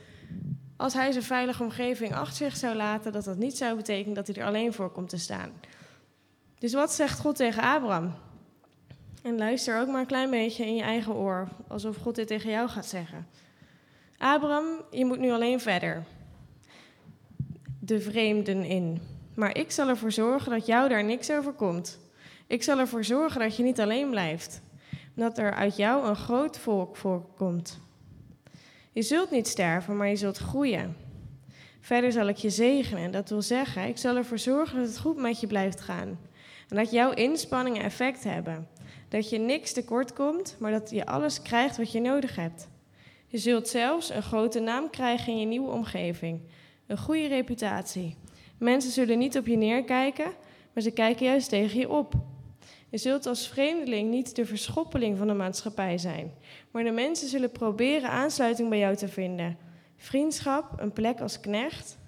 als 0.76 0.94
hij 0.94 1.12
zijn 1.12 1.24
veilige 1.24 1.62
omgeving 1.62 2.14
achter 2.14 2.36
zich 2.36 2.56
zou 2.56 2.76
laten, 2.76 3.12
dat 3.12 3.24
dat 3.24 3.36
niet 3.36 3.56
zou 3.56 3.76
betekenen 3.76 4.14
dat 4.14 4.26
hij 4.26 4.36
er 4.36 4.46
alleen 4.46 4.72
voor 4.72 4.90
komt 4.90 5.08
te 5.08 5.18
staan. 5.18 5.52
Dus 6.58 6.72
wat 6.72 6.92
zegt 6.92 7.20
God 7.20 7.36
tegen 7.36 7.62
Abraham? 7.62 8.14
En 9.22 9.38
luister 9.38 9.80
ook 9.80 9.88
maar 9.88 10.00
een 10.00 10.06
klein 10.06 10.30
beetje 10.30 10.66
in 10.66 10.74
je 10.74 10.82
eigen 10.82 11.14
oor, 11.14 11.48
alsof 11.68 11.96
God 11.96 12.14
dit 12.14 12.26
tegen 12.26 12.50
jou 12.50 12.68
gaat 12.68 12.86
zeggen. 12.86 13.26
Abraham, 14.18 14.64
je 14.90 15.04
moet 15.04 15.18
nu 15.18 15.30
alleen 15.30 15.60
verder. 15.60 16.04
De 17.84 18.00
vreemden 18.00 18.64
in. 18.64 19.00
Maar 19.34 19.56
ik 19.56 19.70
zal 19.70 19.88
ervoor 19.88 20.12
zorgen 20.12 20.50
dat 20.50 20.66
jou 20.66 20.88
daar 20.88 21.04
niks 21.04 21.30
overkomt. 21.30 21.98
Ik 22.46 22.62
zal 22.62 22.78
ervoor 22.78 23.04
zorgen 23.04 23.40
dat 23.40 23.56
je 23.56 23.62
niet 23.62 23.80
alleen 23.80 24.10
blijft. 24.10 24.62
Dat 25.14 25.38
er 25.38 25.54
uit 25.54 25.76
jou 25.76 26.06
een 26.06 26.16
groot 26.16 26.58
volk 26.58 26.96
voorkomt. 26.96 27.80
Je 28.92 29.02
zult 29.02 29.30
niet 29.30 29.48
sterven, 29.48 29.96
maar 29.96 30.08
je 30.08 30.16
zult 30.16 30.38
groeien. 30.38 30.96
Verder 31.80 32.12
zal 32.12 32.28
ik 32.28 32.36
je 32.36 32.50
zegenen. 32.50 33.10
Dat 33.10 33.28
wil 33.28 33.42
zeggen, 33.42 33.88
ik 33.88 33.98
zal 33.98 34.16
ervoor 34.16 34.38
zorgen 34.38 34.78
dat 34.78 34.86
het 34.86 34.98
goed 34.98 35.16
met 35.16 35.40
je 35.40 35.46
blijft 35.46 35.80
gaan. 35.80 36.18
En 36.68 36.76
dat 36.76 36.90
jouw 36.90 37.12
inspanningen 37.12 37.82
effect 37.82 38.24
hebben. 38.24 38.68
Dat 39.08 39.30
je 39.30 39.38
niks 39.38 39.72
tekort 39.72 40.12
komt, 40.12 40.56
maar 40.58 40.70
dat 40.70 40.90
je 40.90 41.06
alles 41.06 41.42
krijgt 41.42 41.76
wat 41.76 41.92
je 41.92 42.00
nodig 42.00 42.36
hebt. 42.36 42.68
Je 43.26 43.38
zult 43.38 43.68
zelfs 43.68 44.10
een 44.10 44.22
grote 44.22 44.60
naam 44.60 44.90
krijgen 44.90 45.32
in 45.32 45.38
je 45.38 45.46
nieuwe 45.46 45.70
omgeving. 45.70 46.40
Een 46.92 46.98
goede 46.98 47.26
reputatie. 47.26 48.16
Mensen 48.58 48.90
zullen 48.90 49.18
niet 49.18 49.38
op 49.38 49.46
je 49.46 49.56
neerkijken, 49.56 50.32
maar 50.72 50.82
ze 50.82 50.90
kijken 50.90 51.26
juist 51.26 51.48
tegen 51.48 51.78
je 51.78 51.88
op. 51.88 52.14
Je 52.88 52.98
zult 52.98 53.26
als 53.26 53.48
vreemdeling 53.48 54.10
niet 54.10 54.36
de 54.36 54.46
verschoppeling 54.46 55.18
van 55.18 55.26
de 55.26 55.34
maatschappij 55.34 55.98
zijn, 55.98 56.32
maar 56.70 56.84
de 56.84 56.90
mensen 56.90 57.28
zullen 57.28 57.50
proberen 57.50 58.10
aansluiting 58.10 58.68
bij 58.68 58.78
jou 58.78 58.96
te 58.96 59.08
vinden. 59.08 59.58
Vriendschap, 59.96 60.80
een 60.80 60.92
plek 60.92 61.20
als 61.20 61.40
knecht. 61.40 61.98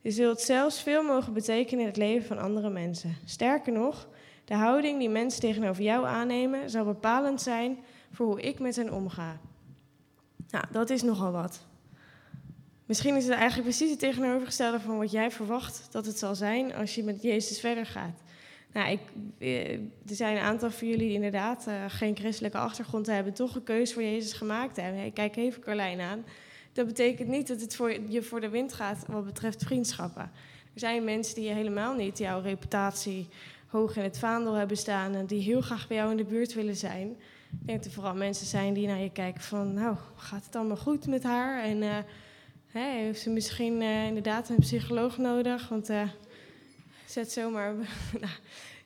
Je 0.00 0.10
zult 0.10 0.40
zelfs 0.40 0.82
veel 0.82 1.02
mogen 1.02 1.32
betekenen 1.32 1.80
in 1.80 1.86
het 1.86 1.96
leven 1.96 2.26
van 2.26 2.38
andere 2.38 2.70
mensen. 2.70 3.16
Sterker 3.24 3.72
nog, 3.72 4.08
de 4.44 4.54
houding 4.54 4.98
die 4.98 5.08
mensen 5.08 5.40
tegenover 5.40 5.82
jou 5.82 6.06
aannemen 6.06 6.70
zal 6.70 6.84
bepalend 6.84 7.42
zijn 7.42 7.78
voor 8.12 8.26
hoe 8.26 8.40
ik 8.40 8.58
met 8.58 8.76
hen 8.76 8.92
omga. 8.92 9.40
Nou, 10.50 10.64
dat 10.70 10.90
is 10.90 11.02
nogal 11.02 11.32
wat. 11.32 11.72
Misschien 12.86 13.16
is 13.16 13.24
het 13.24 13.32
eigenlijk 13.32 13.68
precies 13.68 13.90
het 13.90 13.98
tegenovergestelde 13.98 14.80
van 14.80 14.98
wat 14.98 15.10
jij 15.10 15.30
verwacht 15.30 15.86
dat 15.90 16.06
het 16.06 16.18
zal 16.18 16.34
zijn 16.34 16.74
als 16.74 16.94
je 16.94 17.02
met 17.02 17.22
Jezus 17.22 17.60
verder 17.60 17.86
gaat. 17.86 18.22
Nou, 18.72 18.90
ik, 18.90 19.00
eh, 19.38 19.72
er 19.72 20.14
zijn 20.14 20.36
een 20.36 20.42
aantal 20.42 20.70
van 20.70 20.88
jullie 20.88 21.06
die 21.06 21.14
inderdaad 21.14 21.64
uh, 21.68 21.84
geen 21.88 22.16
christelijke 22.16 22.58
achtergrond 22.58 23.06
hebben, 23.06 23.32
toch 23.32 23.54
een 23.54 23.62
keuze 23.62 23.92
voor 23.92 24.02
Jezus 24.02 24.32
gemaakt 24.32 24.76
hebben. 24.76 25.12
Kijk 25.12 25.36
even 25.36 25.62
Carlijn 25.62 26.00
aan. 26.00 26.24
Dat 26.72 26.86
betekent 26.86 27.28
niet 27.28 27.48
dat 27.48 27.60
het 27.60 27.76
voor 27.76 27.96
je 28.08 28.22
voor 28.22 28.40
de 28.40 28.48
wind 28.48 28.72
gaat 28.72 29.04
wat 29.08 29.24
betreft 29.24 29.64
vriendschappen. 29.64 30.30
Er 30.74 30.80
zijn 30.80 31.04
mensen 31.04 31.34
die 31.34 31.50
helemaal 31.50 31.94
niet 31.94 32.18
jouw 32.18 32.40
reputatie 32.40 33.28
hoog 33.66 33.96
in 33.96 34.02
het 34.02 34.18
vaandel 34.18 34.54
hebben 34.54 34.76
staan 34.76 35.14
en 35.14 35.26
die 35.26 35.42
heel 35.42 35.60
graag 35.60 35.88
bij 35.88 35.96
jou 35.96 36.10
in 36.10 36.16
de 36.16 36.24
buurt 36.24 36.54
willen 36.54 36.76
zijn. 36.76 37.08
Ik 37.50 37.66
denk 37.66 37.78
dat 37.78 37.86
er 37.86 37.92
vooral 37.92 38.14
mensen 38.14 38.46
zijn 38.46 38.74
die 38.74 38.86
naar 38.86 39.00
je 39.00 39.12
kijken 39.12 39.42
van, 39.42 39.74
nou, 39.74 39.96
gaat 40.16 40.44
het 40.44 40.56
allemaal 40.56 40.76
goed 40.76 41.06
met 41.06 41.22
haar? 41.22 41.62
En 41.62 41.82
uh, 41.82 41.96
hè, 42.74 42.90
heeft 42.90 43.20
ze 43.20 43.30
misschien 43.30 43.82
inderdaad 43.82 44.48
een 44.48 44.58
psycholoog 44.58 45.18
nodig? 45.18 45.68
Want 45.68 45.90
zet 47.06 47.32
zomaar. 47.32 47.74
nou, 48.20 48.32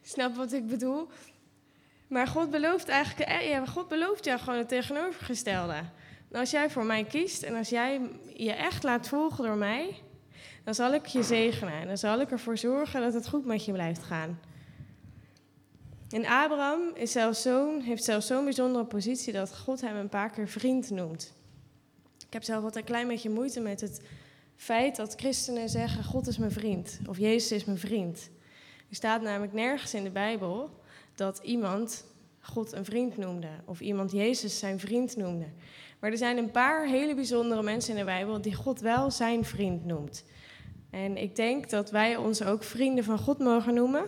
snap 0.03 0.37
wat 0.37 0.53
ik 0.53 0.67
bedoel. 0.67 1.09
Maar 2.09 2.27
God 2.27 2.51
belooft 2.51 2.89
eigenlijk, 2.89 3.31
eh, 3.31 3.49
ja, 3.49 3.67
God 3.67 3.89
belooft 3.89 4.25
jou 4.25 4.39
gewoon 4.39 4.59
het 4.59 4.69
tegenovergestelde. 4.69 5.81
Als 6.33 6.51
jij 6.51 6.71
voor 6.71 6.85
mij 6.85 7.05
kiest 7.05 7.43
en 7.43 7.55
als 7.55 7.69
jij 7.69 8.01
je 8.35 8.53
echt 8.53 8.83
laat 8.83 9.09
volgen 9.09 9.45
door 9.45 9.57
mij, 9.57 9.95
dan 10.65 10.75
zal 10.75 10.93
ik 10.93 11.07
je 11.07 11.23
zegenen. 11.23 11.75
En 11.75 11.87
dan 11.87 11.99
zal 11.99 12.21
ik 12.21 12.31
ervoor 12.31 12.59
zorgen 12.59 13.01
dat 13.01 13.15
het 13.15 13.29
goed 13.29 13.45
met 13.45 13.65
je 13.65 13.73
blijft 13.73 14.03
gaan. 14.03 14.41
En 16.11 16.27
Abraham 16.27 16.81
is 16.95 17.13
zelfs 17.13 17.45
heeft 17.85 18.05
zelfs 18.05 18.27
zo'n 18.27 18.45
bijzondere 18.45 18.85
positie 18.85 19.33
dat 19.33 19.57
God 19.57 19.81
hem 19.81 19.97
een 19.97 20.09
paar 20.09 20.31
keer 20.31 20.49
vriend 20.49 20.91
noemt. 20.91 21.38
Ik 22.29 22.35
heb 22.35 22.43
zelf 22.43 22.65
altijd 22.65 22.85
een 22.85 22.91
klein 22.91 23.09
beetje 23.09 23.31
moeite 23.31 23.61
met 23.61 23.81
het 23.81 24.01
feit 24.57 24.97
dat 24.97 25.15
christenen 25.15 25.69
zeggen: 25.69 26.05
God 26.05 26.27
is 26.27 26.39
mijn 26.39 26.51
vriend 26.51 26.99
of 27.07 27.19
Jezus 27.19 27.53
is 27.53 27.65
mijn 27.65 27.79
vriend. 27.79 28.31
Er 28.89 28.97
staat 28.97 29.23
namelijk 29.23 29.53
nergens 29.53 29.95
in 29.95 30.05
de 30.05 30.11
Bijbel 30.11 30.71
dat 31.15 31.39
iemand 31.43 32.05
God 32.41 32.73
een 32.73 32.85
vriend 32.85 33.17
noemde 33.17 33.49
of 33.65 33.81
iemand 33.81 34.13
Jezus 34.13 34.59
zijn 34.59 34.79
vriend 34.79 35.17
noemde. 35.17 35.47
Maar 35.99 36.11
er 36.11 36.17
zijn 36.17 36.37
een 36.37 36.51
paar 36.51 36.87
hele 36.87 37.15
bijzondere 37.15 37.63
mensen 37.63 37.93
in 37.93 37.99
de 37.99 38.05
Bijbel 38.05 38.41
die 38.41 38.55
God 38.55 38.81
wel 38.81 39.11
zijn 39.11 39.45
vriend 39.45 39.85
noemt. 39.85 40.25
En 40.91 41.17
ik 41.17 41.37
denk 41.37 41.71
dat 41.71 41.91
wij 41.91 42.17
ons 42.17 42.43
ook 42.43 42.63
vrienden 42.63 43.05
van 43.05 43.19
God 43.19 43.39
mogen 43.39 43.75
noemen. 43.75 44.05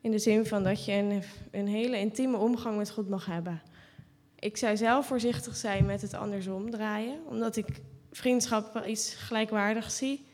In 0.00 0.10
de 0.10 0.18
zin 0.18 0.46
van 0.46 0.62
dat 0.62 0.84
je 0.84 0.92
een, 0.92 1.22
een 1.50 1.68
hele 1.68 1.98
intieme 1.98 2.36
omgang 2.36 2.76
met 2.76 2.90
God 2.90 3.08
mag 3.08 3.26
hebben. 3.26 3.62
Ik 4.42 4.56
zou 4.56 4.76
zelf 4.76 5.06
voorzichtig 5.06 5.56
zijn 5.56 5.86
met 5.86 6.02
het 6.02 6.14
andersom 6.14 6.70
draaien, 6.70 7.26
omdat 7.26 7.56
ik 7.56 7.66
vriendschap 8.10 8.86
iets 8.86 9.14
gelijkwaardigs 9.14 9.96
zie. 9.96 10.26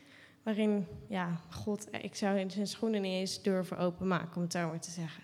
Waarin, 0.43 0.87
ja, 1.07 1.41
God, 1.49 1.87
ik 2.01 2.15
zou 2.15 2.49
zijn 2.49 2.67
schoenen 2.67 3.01
niet 3.01 3.13
eens 3.13 3.41
durven 3.41 3.77
openmaken, 3.77 4.35
om 4.35 4.41
het 4.41 4.51
zo 4.51 4.67
maar 4.67 4.79
te 4.79 4.91
zeggen. 4.91 5.23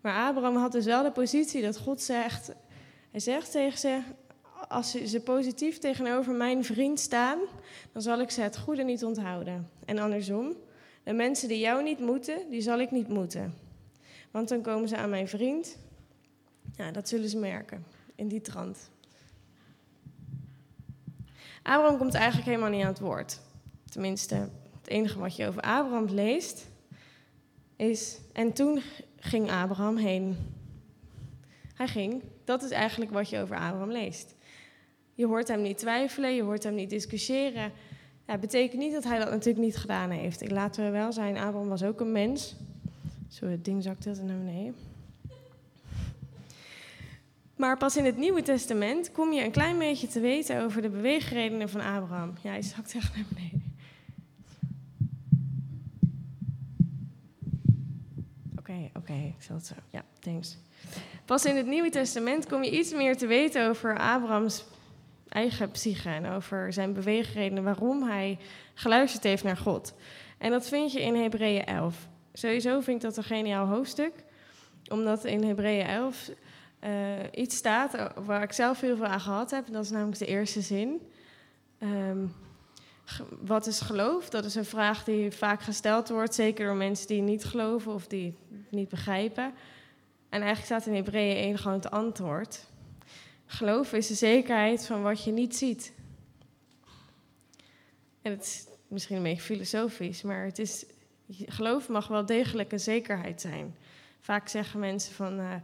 Maar 0.00 0.28
Abraham 0.28 0.56
had 0.56 0.72
dus 0.72 0.84
wel 0.84 1.02
de 1.02 1.10
positie 1.10 1.62
dat 1.62 1.78
God 1.78 2.02
zegt, 2.02 2.52
hij 3.10 3.20
zegt 3.20 3.50
tegen 3.50 3.78
ze, 3.78 4.00
als 4.68 4.90
ze 4.90 5.20
positief 5.20 5.78
tegenover 5.78 6.34
mijn 6.34 6.64
vriend 6.64 7.00
staan, 7.00 7.38
dan 7.92 8.02
zal 8.02 8.20
ik 8.20 8.30
ze 8.30 8.40
het 8.40 8.58
goede 8.58 8.82
niet 8.82 9.04
onthouden. 9.04 9.70
En 9.84 9.98
andersom, 9.98 10.56
de 11.02 11.12
mensen 11.12 11.48
die 11.48 11.58
jou 11.58 11.82
niet 11.82 12.00
moeten, 12.00 12.50
die 12.50 12.60
zal 12.60 12.78
ik 12.78 12.90
niet 12.90 13.08
moeten. 13.08 13.54
Want 14.30 14.48
dan 14.48 14.62
komen 14.62 14.88
ze 14.88 14.96
aan 14.96 15.10
mijn 15.10 15.28
vriend. 15.28 15.78
Ja, 16.76 16.90
dat 16.90 17.08
zullen 17.08 17.28
ze 17.28 17.38
merken, 17.38 17.84
in 18.16 18.28
die 18.28 18.40
trant. 18.40 18.90
Abraham 21.62 21.98
komt 21.98 22.14
eigenlijk 22.14 22.46
helemaal 22.46 22.70
niet 22.70 22.82
aan 22.82 22.88
het 22.88 23.00
woord. 23.00 23.40
Tenminste, 23.90 24.34
het 24.80 24.88
enige 24.88 25.18
wat 25.18 25.36
je 25.36 25.46
over 25.46 25.62
Abraham 25.62 26.04
leest 26.04 26.66
is. 27.76 28.18
En 28.32 28.52
toen 28.52 28.80
ging 29.18 29.50
Abraham 29.50 29.96
heen. 29.96 30.36
Hij 31.74 31.88
ging. 31.88 32.22
Dat 32.44 32.62
is 32.62 32.70
eigenlijk 32.70 33.10
wat 33.10 33.30
je 33.30 33.38
over 33.38 33.56
Abraham 33.56 33.90
leest. 33.90 34.34
Je 35.14 35.26
hoort 35.26 35.48
hem 35.48 35.62
niet 35.62 35.78
twijfelen, 35.78 36.34
je 36.34 36.42
hoort 36.42 36.62
hem 36.62 36.74
niet 36.74 36.90
discussiëren. 36.90 37.72
Dat 38.24 38.40
betekent 38.40 38.80
niet 38.80 38.92
dat 38.92 39.04
hij 39.04 39.18
dat 39.18 39.30
natuurlijk 39.30 39.64
niet 39.64 39.76
gedaan 39.76 40.10
heeft. 40.10 40.50
Laten 40.50 40.84
we 40.84 40.90
wel 40.90 41.12
zijn, 41.12 41.36
Abraham 41.36 41.68
was 41.68 41.82
ook 41.82 42.00
een 42.00 42.12
mens. 42.12 42.54
Zo, 43.28 43.46
het 43.46 43.64
ding 43.64 43.82
zakt 43.82 44.04
heel 44.04 44.14
naar 44.14 44.38
beneden. 44.38 44.74
Maar 47.56 47.76
pas 47.76 47.96
in 47.96 48.04
het 48.04 48.16
Nieuwe 48.16 48.42
Testament 48.42 49.12
kom 49.12 49.32
je 49.32 49.44
een 49.44 49.50
klein 49.50 49.78
beetje 49.78 50.06
te 50.06 50.20
weten 50.20 50.62
over 50.62 50.82
de 50.82 50.88
beweegredenen 50.88 51.68
van 51.68 51.80
Abraham. 51.80 52.32
Ja, 52.42 52.50
hij 52.50 52.62
zakt 52.62 52.94
echt 52.94 53.16
naar 53.16 53.24
beneden. 53.34 53.74
Oké, 58.58 58.90
oké, 58.94 59.12
ik 59.12 59.42
zal 59.42 59.56
het 59.56 59.66
zo. 59.66 59.74
Ja, 59.90 60.04
thanks. 60.18 60.56
Pas 61.24 61.44
in 61.44 61.56
het 61.56 61.66
Nieuwe 61.66 61.90
Testament 61.90 62.46
kom 62.46 62.62
je 62.62 62.78
iets 62.78 62.92
meer 62.92 63.16
te 63.16 63.26
weten 63.26 63.68
over 63.68 63.98
Abrahams 63.98 64.64
eigen 65.28 65.70
psyche 65.70 66.08
en 66.08 66.26
over 66.26 66.72
zijn 66.72 66.92
beweegredenen, 66.92 67.64
waarom 67.64 68.02
hij 68.02 68.38
geluisterd 68.74 69.22
heeft 69.22 69.44
naar 69.44 69.56
God. 69.56 69.94
En 70.38 70.50
dat 70.50 70.68
vind 70.68 70.92
je 70.92 71.02
in 71.02 71.14
Hebreeën 71.14 71.64
11. 71.64 72.08
Sowieso 72.32 72.80
vind 72.80 72.96
ik 72.96 73.08
dat 73.08 73.16
een 73.16 73.24
geniaal 73.24 73.66
hoofdstuk, 73.66 74.12
omdat 74.88 75.24
in 75.24 75.44
Hebreeën 75.44 75.86
11 75.86 76.30
uh, 76.86 76.92
iets 77.32 77.56
staat 77.56 78.12
waar 78.24 78.42
ik 78.42 78.52
zelf 78.52 78.80
heel 78.80 78.96
veel 78.96 79.06
aan 79.06 79.20
gehad 79.20 79.50
heb. 79.50 79.66
En 79.66 79.72
dat 79.72 79.84
is 79.84 79.90
namelijk 79.90 80.18
de 80.18 80.26
eerste 80.26 80.60
zin. 80.60 81.00
Um, 81.78 82.34
wat 83.40 83.66
is 83.66 83.80
geloof? 83.80 84.28
Dat 84.28 84.44
is 84.44 84.54
een 84.54 84.64
vraag 84.64 85.04
die 85.04 85.30
vaak 85.30 85.62
gesteld 85.62 86.08
wordt, 86.08 86.34
zeker 86.34 86.66
door 86.66 86.74
mensen 86.74 87.06
die 87.06 87.22
niet 87.22 87.44
geloven 87.44 87.92
of 87.92 88.06
die 88.06 88.36
het 88.50 88.70
niet 88.70 88.88
begrijpen. 88.88 89.44
En 90.28 90.42
eigenlijk 90.42 90.64
staat 90.64 90.86
in 90.86 90.94
Hebreeën 90.94 91.36
1 91.36 91.58
gewoon 91.58 91.76
het 91.76 91.90
antwoord. 91.90 92.66
Geloof 93.46 93.92
is 93.92 94.06
de 94.06 94.14
zekerheid 94.14 94.86
van 94.86 95.02
wat 95.02 95.24
je 95.24 95.30
niet 95.32 95.56
ziet. 95.56 95.92
En 98.22 98.32
het 98.32 98.42
is 98.42 98.66
misschien 98.88 99.16
een 99.16 99.22
beetje 99.22 99.42
filosofisch, 99.42 100.22
maar 100.22 100.44
het 100.44 100.58
is, 100.58 100.84
geloof 101.46 101.88
mag 101.88 102.08
wel 102.08 102.26
degelijk 102.26 102.72
een 102.72 102.80
zekerheid 102.80 103.40
zijn. 103.40 103.76
Vaak 104.20 104.48
zeggen 104.48 104.80
mensen 104.80 105.14
van, 105.14 105.40
uh, 105.40 105.54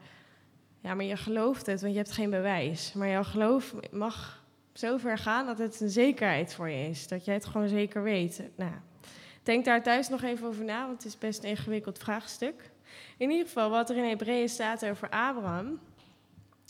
ja, 0.83 0.95
maar 0.95 1.05
je 1.05 1.17
gelooft 1.17 1.67
het, 1.67 1.81
want 1.81 1.93
je 1.93 1.99
hebt 1.99 2.13
geen 2.13 2.31
bewijs. 2.31 2.93
Maar 2.93 3.09
jouw 3.09 3.25
geloof 3.25 3.75
mag 3.91 4.45
zo 4.73 4.97
ver 4.97 5.19
gaan 5.19 5.47
dat 5.47 5.59
het 5.59 5.81
een 5.81 5.91
zekerheid 5.91 6.55
voor 6.55 6.69
je 6.69 6.89
is. 6.89 7.09
Dat 7.09 7.25
jij 7.25 7.35
het 7.35 7.45
gewoon 7.45 7.69
zeker 7.69 8.03
weet. 8.03 8.43
Nou, 8.57 8.73
denk 9.43 9.65
daar 9.65 9.83
thuis 9.83 10.09
nog 10.09 10.23
even 10.23 10.47
over 10.47 10.65
na, 10.65 10.87
want 10.87 11.03
het 11.03 11.07
is 11.07 11.19
best 11.19 11.43
een 11.43 11.51
ingewikkeld 11.51 11.99
vraagstuk. 11.99 12.71
In 13.17 13.31
ieder 13.31 13.47
geval, 13.47 13.71
wat 13.71 13.91
er 13.91 13.97
in 13.97 14.09
Hebreeën 14.09 14.49
staat 14.49 14.85
over 14.85 15.09
Abraham, 15.09 15.81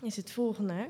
is 0.03 0.17
het 0.17 0.33
volgende. 0.33 0.89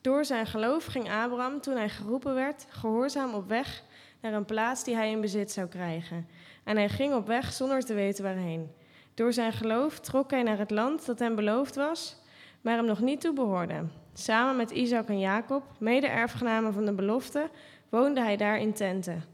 Door 0.00 0.24
zijn 0.24 0.46
geloof 0.46 0.84
ging 0.84 1.10
Abraham, 1.10 1.60
toen 1.60 1.76
hij 1.76 1.88
geroepen 1.88 2.34
werd, 2.34 2.66
gehoorzaam 2.68 3.34
op 3.34 3.48
weg 3.48 3.82
naar 4.20 4.32
een 4.32 4.44
plaats 4.44 4.84
die 4.84 4.94
hij 4.94 5.10
in 5.10 5.20
bezit 5.20 5.50
zou 5.50 5.66
krijgen. 5.66 6.28
En 6.64 6.76
hij 6.76 6.88
ging 6.88 7.14
op 7.14 7.26
weg 7.26 7.52
zonder 7.52 7.84
te 7.84 7.94
weten 7.94 8.24
waarheen. 8.24 8.72
Door 9.14 9.32
zijn 9.32 9.52
geloof 9.52 10.00
trok 10.00 10.30
hij 10.30 10.42
naar 10.42 10.58
het 10.58 10.70
land 10.70 11.06
dat 11.06 11.18
hem 11.18 11.34
beloofd 11.34 11.74
was, 11.74 12.16
maar 12.60 12.76
hem 12.76 12.84
nog 12.84 13.00
niet 13.00 13.20
toebehoorde. 13.20 13.84
Samen 14.12 14.56
met 14.56 14.70
Isaac 14.70 15.08
en 15.08 15.18
Jacob, 15.18 15.62
mede-erfgenamen 15.78 16.72
van 16.72 16.84
de 16.84 16.92
belofte, 16.92 17.50
woonde 17.88 18.20
hij 18.20 18.36
daar 18.36 18.58
in 18.58 18.72
tenten. 18.72 19.24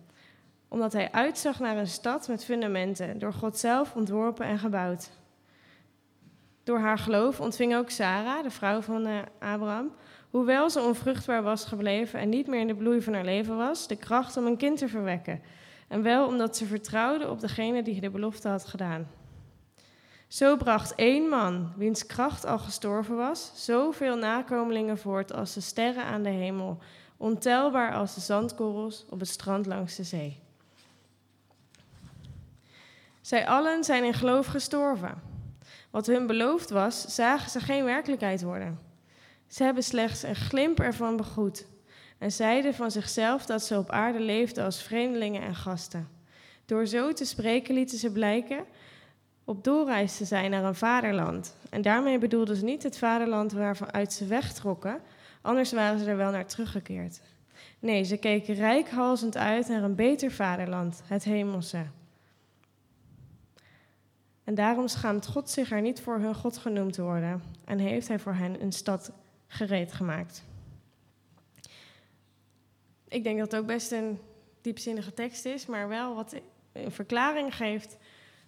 Omdat 0.69 0.93
hij 0.93 1.13
uitzag 1.13 1.59
naar 1.61 1.77
een 1.77 1.87
stad 1.87 2.29
met 2.29 2.45
fundamenten, 2.45 3.19
door 3.19 3.33
God 3.33 3.59
zelf 3.59 3.95
ontworpen 3.95 4.47
en 4.47 4.59
gebouwd. 4.59 5.11
Door 6.63 6.79
haar 6.79 6.99
geloof 6.99 7.41
ontving 7.41 7.77
ook 7.77 7.91
Sarah, 7.91 8.43
de 8.43 8.51
vrouw 8.51 8.81
van 8.81 9.07
eh, 9.07 9.19
Abraham, 9.39 9.93
hoewel 10.31 10.71
ze 10.71 10.81
onvruchtbaar 10.81 11.43
was 11.43 11.65
gebleven 11.65 12.21
en 12.21 12.29
niet 12.29 12.47
meer 12.47 12.61
in 12.61 12.67
de 12.67 12.75
bloei 12.75 13.03
van 13.03 13.15
haar 13.15 13.25
leven 13.25 13.57
was, 13.57 13.89
de 13.89 13.97
kracht 13.97 14.37
om 14.37 14.47
een 14.47 14.57
kind 14.57 14.79
te 14.79 14.89
verwekken. 14.89 15.43
En 15.89 16.03
wel 16.03 16.27
omdat 16.27 16.57
ze 16.57 16.67
vertrouwde 16.67 17.31
op 17.31 17.41
degene 17.41 17.83
die 17.83 18.01
de 18.01 18.11
belofte 18.11 18.49
had 18.49 18.65
gedaan. 18.65 19.07
Zo 20.29 20.57
bracht 20.57 20.95
één 20.95 21.29
man, 21.29 21.73
wiens 21.77 22.07
kracht 22.07 22.45
al 22.47 22.59
gestorven 22.59 23.17
was, 23.17 23.53
zoveel 23.55 24.17
nakomelingen 24.17 24.99
voort 24.99 25.33
als 25.33 25.55
de 25.55 25.61
sterren 25.61 26.05
aan 26.05 26.23
de 26.23 26.29
hemel, 26.29 26.79
ontelbaar 27.17 27.95
als 27.95 28.15
de 28.15 28.21
zandkorrels 28.21 29.05
op 29.11 29.21
het 29.21 29.29
strand 29.29 29.67
langs 29.67 29.97
de 29.97 30.05
zee. 30.05 30.43
Zij 33.21 33.47
allen 33.47 33.85
zijn 33.85 34.05
in 34.05 34.15
geloof 34.15 34.47
gestorven. 34.47 35.23
Wat 35.91 36.07
hun 36.07 36.27
beloofd 36.27 36.71
was, 36.71 37.15
zagen 37.15 37.51
ze 37.51 37.61
geen 37.61 37.85
werkelijkheid 37.85 38.43
worden. 38.43 38.79
Ze 39.47 39.65
hebben 39.65 39.83
slechts 39.83 40.23
een 40.23 40.35
glimp 40.35 40.81
ervan 40.81 41.17
begroet 41.17 41.67
en 42.19 42.33
zeiden 42.33 42.75
van 42.75 42.91
zichzelf 42.91 43.47
dat 43.47 43.63
ze 43.63 43.79
op 43.79 43.91
aarde 43.91 44.21
leefden 44.21 44.65
als 44.65 44.83
vreemdelingen 44.83 45.43
en 45.43 45.55
gasten. 45.55 46.09
Door 46.65 46.87
zo 46.87 47.13
te 47.13 47.25
spreken 47.25 47.75
lieten 47.75 47.99
ze 47.99 48.13
blijken 48.13 48.65
op 49.45 49.65
doorreis 49.65 50.17
te 50.17 50.25
zijn 50.25 50.51
naar 50.51 50.65
een 50.65 50.75
vaderland. 50.75 51.57
En 51.71 51.83
daarmee 51.83 52.19
bedoelden 52.19 52.57
ze 52.57 52.65
niet 52.65 52.83
het 52.83 52.99
vaderland 52.99 53.53
waaruit 53.53 54.13
ze 54.13 54.27
wegtrokken, 54.27 55.01
anders 55.43 55.73
waren 55.73 55.99
ze 55.99 56.07
er 56.07 56.17
wel 56.17 56.31
naar 56.31 56.47
teruggekeerd. 56.47 57.21
Nee, 57.79 58.03
ze 58.03 58.17
keken 58.17 58.55
rijkhalzend 58.55 59.37
uit 59.37 59.69
naar 59.69 59.83
een 59.83 59.95
beter 59.95 60.31
vaderland, 60.31 61.03
het 61.07 61.25
hemelse. 61.25 61.87
En 64.45 64.55
daarom 64.55 64.89
schaamt 64.89 65.27
God 65.27 65.51
zich 65.51 65.71
er 65.71 65.81
niet 65.81 66.01
voor 66.01 66.19
hun 66.19 66.35
God 66.35 66.57
genoemd 66.57 66.93
te 66.93 67.03
worden 67.03 67.43
en 67.65 67.79
heeft 67.79 68.09
hij 68.09 68.19
voor 68.19 68.35
hen 68.35 68.63
een 68.63 68.73
stad 68.73 69.13
gereed 69.47 69.93
gemaakt. 69.93 70.45
Ik 73.09 73.25
denk 73.25 73.39
dat 73.39 73.53
het 73.53 73.61
ook 73.61 73.67
best 73.67 73.93
een 73.93 74.19
diepzinnige 74.61 75.15
tekst 75.15 75.45
is, 75.45 75.67
maar 75.67 75.89
wel 75.89 76.15
wat 76.15 76.35
een 76.73 76.91
verklaring 76.91 77.57
geeft 77.57 77.97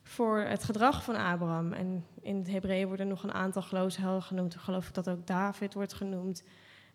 voor 0.07 0.39
het 0.39 0.65
gedrag 0.65 1.05
van 1.05 1.17
Abraham. 1.17 1.73
En 1.73 2.07
in 2.21 2.37
het 2.37 2.51
Hebreeën 2.51 2.87
worden 2.87 3.09
nog 3.09 3.23
een 3.23 3.33
aantal 3.33 3.63
geloofshelden 3.63 4.23
genoemd. 4.23 4.55
Ik 4.55 4.61
geloof 4.61 4.91
dat 4.91 5.09
ook 5.09 5.27
David 5.27 5.75
wordt 5.75 5.93
genoemd, 5.93 6.43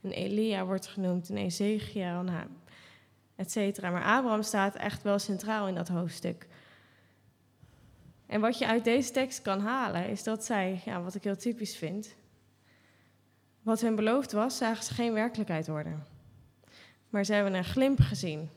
en 0.02 0.12
Elia 0.12 0.66
wordt 0.66 0.88
genoemd, 0.88 1.30
en 1.30 1.38
Ezekiel, 1.38 2.22
nou, 2.22 2.48
et 3.36 3.52
cetera. 3.52 3.90
Maar 3.90 4.04
Abraham 4.04 4.44
staat 4.44 4.76
echt 4.76 5.04
wel 5.04 5.20
centraal 5.20 5.68
in 5.68 5.76
dat 5.76 5.88
hoofdstuk. 5.88 6.48
En 8.26 8.42
wat 8.42 8.58
je 8.58 8.68
uit 8.68 8.84
deze 8.84 9.12
tekst 9.12 9.42
kan 9.42 9.60
halen, 9.60 10.10
is 10.10 10.24
dat 10.24 10.46
zij, 10.46 10.82
ja, 10.86 11.02
wat 11.02 11.16
ik 11.16 11.24
heel 11.24 11.38
typisch 11.38 11.78
vind, 11.78 12.16
wat 13.62 13.82
hen 13.82 13.96
beloofd 13.96 14.32
was, 14.32 14.58
zagen 14.58 14.84
ze 14.84 14.94
geen 14.94 15.14
werkelijkheid 15.14 15.68
worden. 15.68 16.06
Maar 17.10 17.24
ze 17.24 17.34
hebben 17.34 17.54
een 17.54 17.64
glimp 17.64 18.00
gezien. 18.00 18.50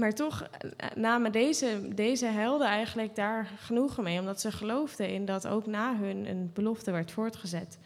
Maar 0.00 0.14
toch 0.14 0.48
namen 0.94 1.32
deze, 1.32 1.88
deze 1.94 2.26
helden 2.26 2.66
eigenlijk 2.66 3.14
daar 3.14 3.50
genoegen 3.56 4.02
mee, 4.02 4.18
omdat 4.18 4.40
ze 4.40 4.52
geloofden 4.52 5.08
in 5.08 5.24
dat 5.24 5.46
ook 5.46 5.66
na 5.66 5.96
hun 5.96 6.28
een 6.28 6.50
belofte 6.54 6.90
werd 6.90 7.10
voortgezet. 7.10 7.78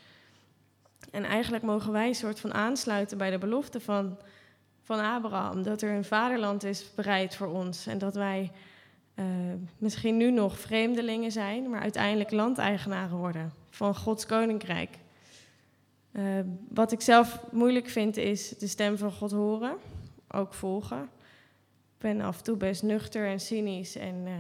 En 1.11 1.25
eigenlijk 1.25 1.65
mogen 1.65 1.93
wij 1.93 2.09
een 2.09 2.15
soort 2.15 2.41
van 2.41 2.55
aansluiten 2.55 3.19
bij 3.19 3.31
de 3.31 3.39
belofte 3.39 3.81
van, 3.81 4.19
van 4.83 4.99
Abraham, 4.99 5.63
dat 5.63 5.83
er 5.83 5.91
een 5.91 6.05
vaderland 6.05 6.65
is 6.65 6.95
bereid 6.95 7.37
voor 7.37 7.47
ons 7.47 7.87
en 7.87 7.99
dat 7.99 8.15
wij 8.15 8.51
uh, 9.15 9.25
misschien 9.79 10.17
nu 10.17 10.31
nog 10.31 10.59
vreemdelingen 10.59 11.33
zijn, 11.33 11.71
maar 11.71 11.81
uiteindelijk 11.81 12.31
landeigenaren 12.31 13.17
worden 13.17 13.53
van 13.71 13.97
Gods 13.97 14.27
koninkrijk. 14.27 14.99
Uh, 16.13 16.23
wat 16.69 16.93
ik 16.93 17.01
zelf 17.01 17.41
moeilijk 17.51 17.89
vind 17.89 18.17
is 18.17 18.49
de 18.49 18.67
stem 18.67 18.99
van 18.99 19.13
God 19.13 19.31
horen, 19.31 19.77
ook 20.29 20.55
volgen. 20.55 21.09
Ben 22.05 22.21
af 22.21 22.39
en 22.39 22.45
toe 22.45 22.57
best 22.57 22.83
nuchter 22.83 23.27
en 23.27 23.41
cynisch 23.41 23.97
en 23.97 24.27
uh, 24.27 24.33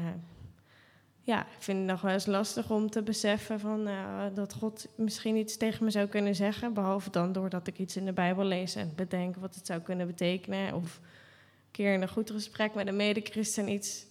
ja, 1.21 1.41
ik 1.41 1.63
vind 1.63 1.79
het 1.79 1.87
nog 1.87 2.01
wel 2.01 2.13
eens 2.13 2.27
lastig 2.27 2.71
om 2.71 2.91
te 2.91 3.03
beseffen 3.03 3.61
van, 3.61 3.89
dat 4.35 4.55
God 4.55 4.89
misschien 4.95 5.37
iets 5.37 5.57
tegen 5.57 5.85
me 5.85 5.91
zou 5.91 6.07
kunnen 6.07 6.35
zeggen, 6.35 6.75
behalve 6.75 7.11
dan 7.11 7.33
doordat 7.33 7.67
ik 7.67 7.79
iets 7.79 7.97
in 7.97 8.05
de 8.05 8.13
Bijbel 8.13 8.45
lees 8.45 8.75
en 8.75 8.93
bedenk 8.97 9.37
wat 9.37 9.55
het 9.55 9.67
zou 9.67 9.81
kunnen 9.81 10.07
betekenen, 10.07 10.75
of 10.75 10.97
een 10.97 11.71
keer 11.71 11.93
in 11.93 12.03
een 12.03 12.09
goed 12.09 12.31
gesprek 12.31 12.75
met 12.75 12.87
een 12.87 12.97
medechristen 12.97 13.69
iets 13.69 14.07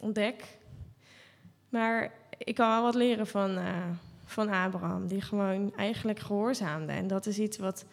ontdek. 0.00 0.58
Maar 1.68 2.12
ik 2.38 2.54
kan 2.54 2.68
wel 2.68 2.82
wat 2.82 2.94
leren 2.94 3.26
van, 3.26 3.58
uh, 3.58 3.84
van 4.24 4.48
Abraham, 4.48 5.06
die 5.06 5.20
gewoon 5.20 5.76
eigenlijk 5.76 6.18
gehoorzaamde. 6.18 6.92
En 6.92 7.06
dat 7.06 7.26
is 7.26 7.38
iets 7.38 7.58
wat 7.58 7.84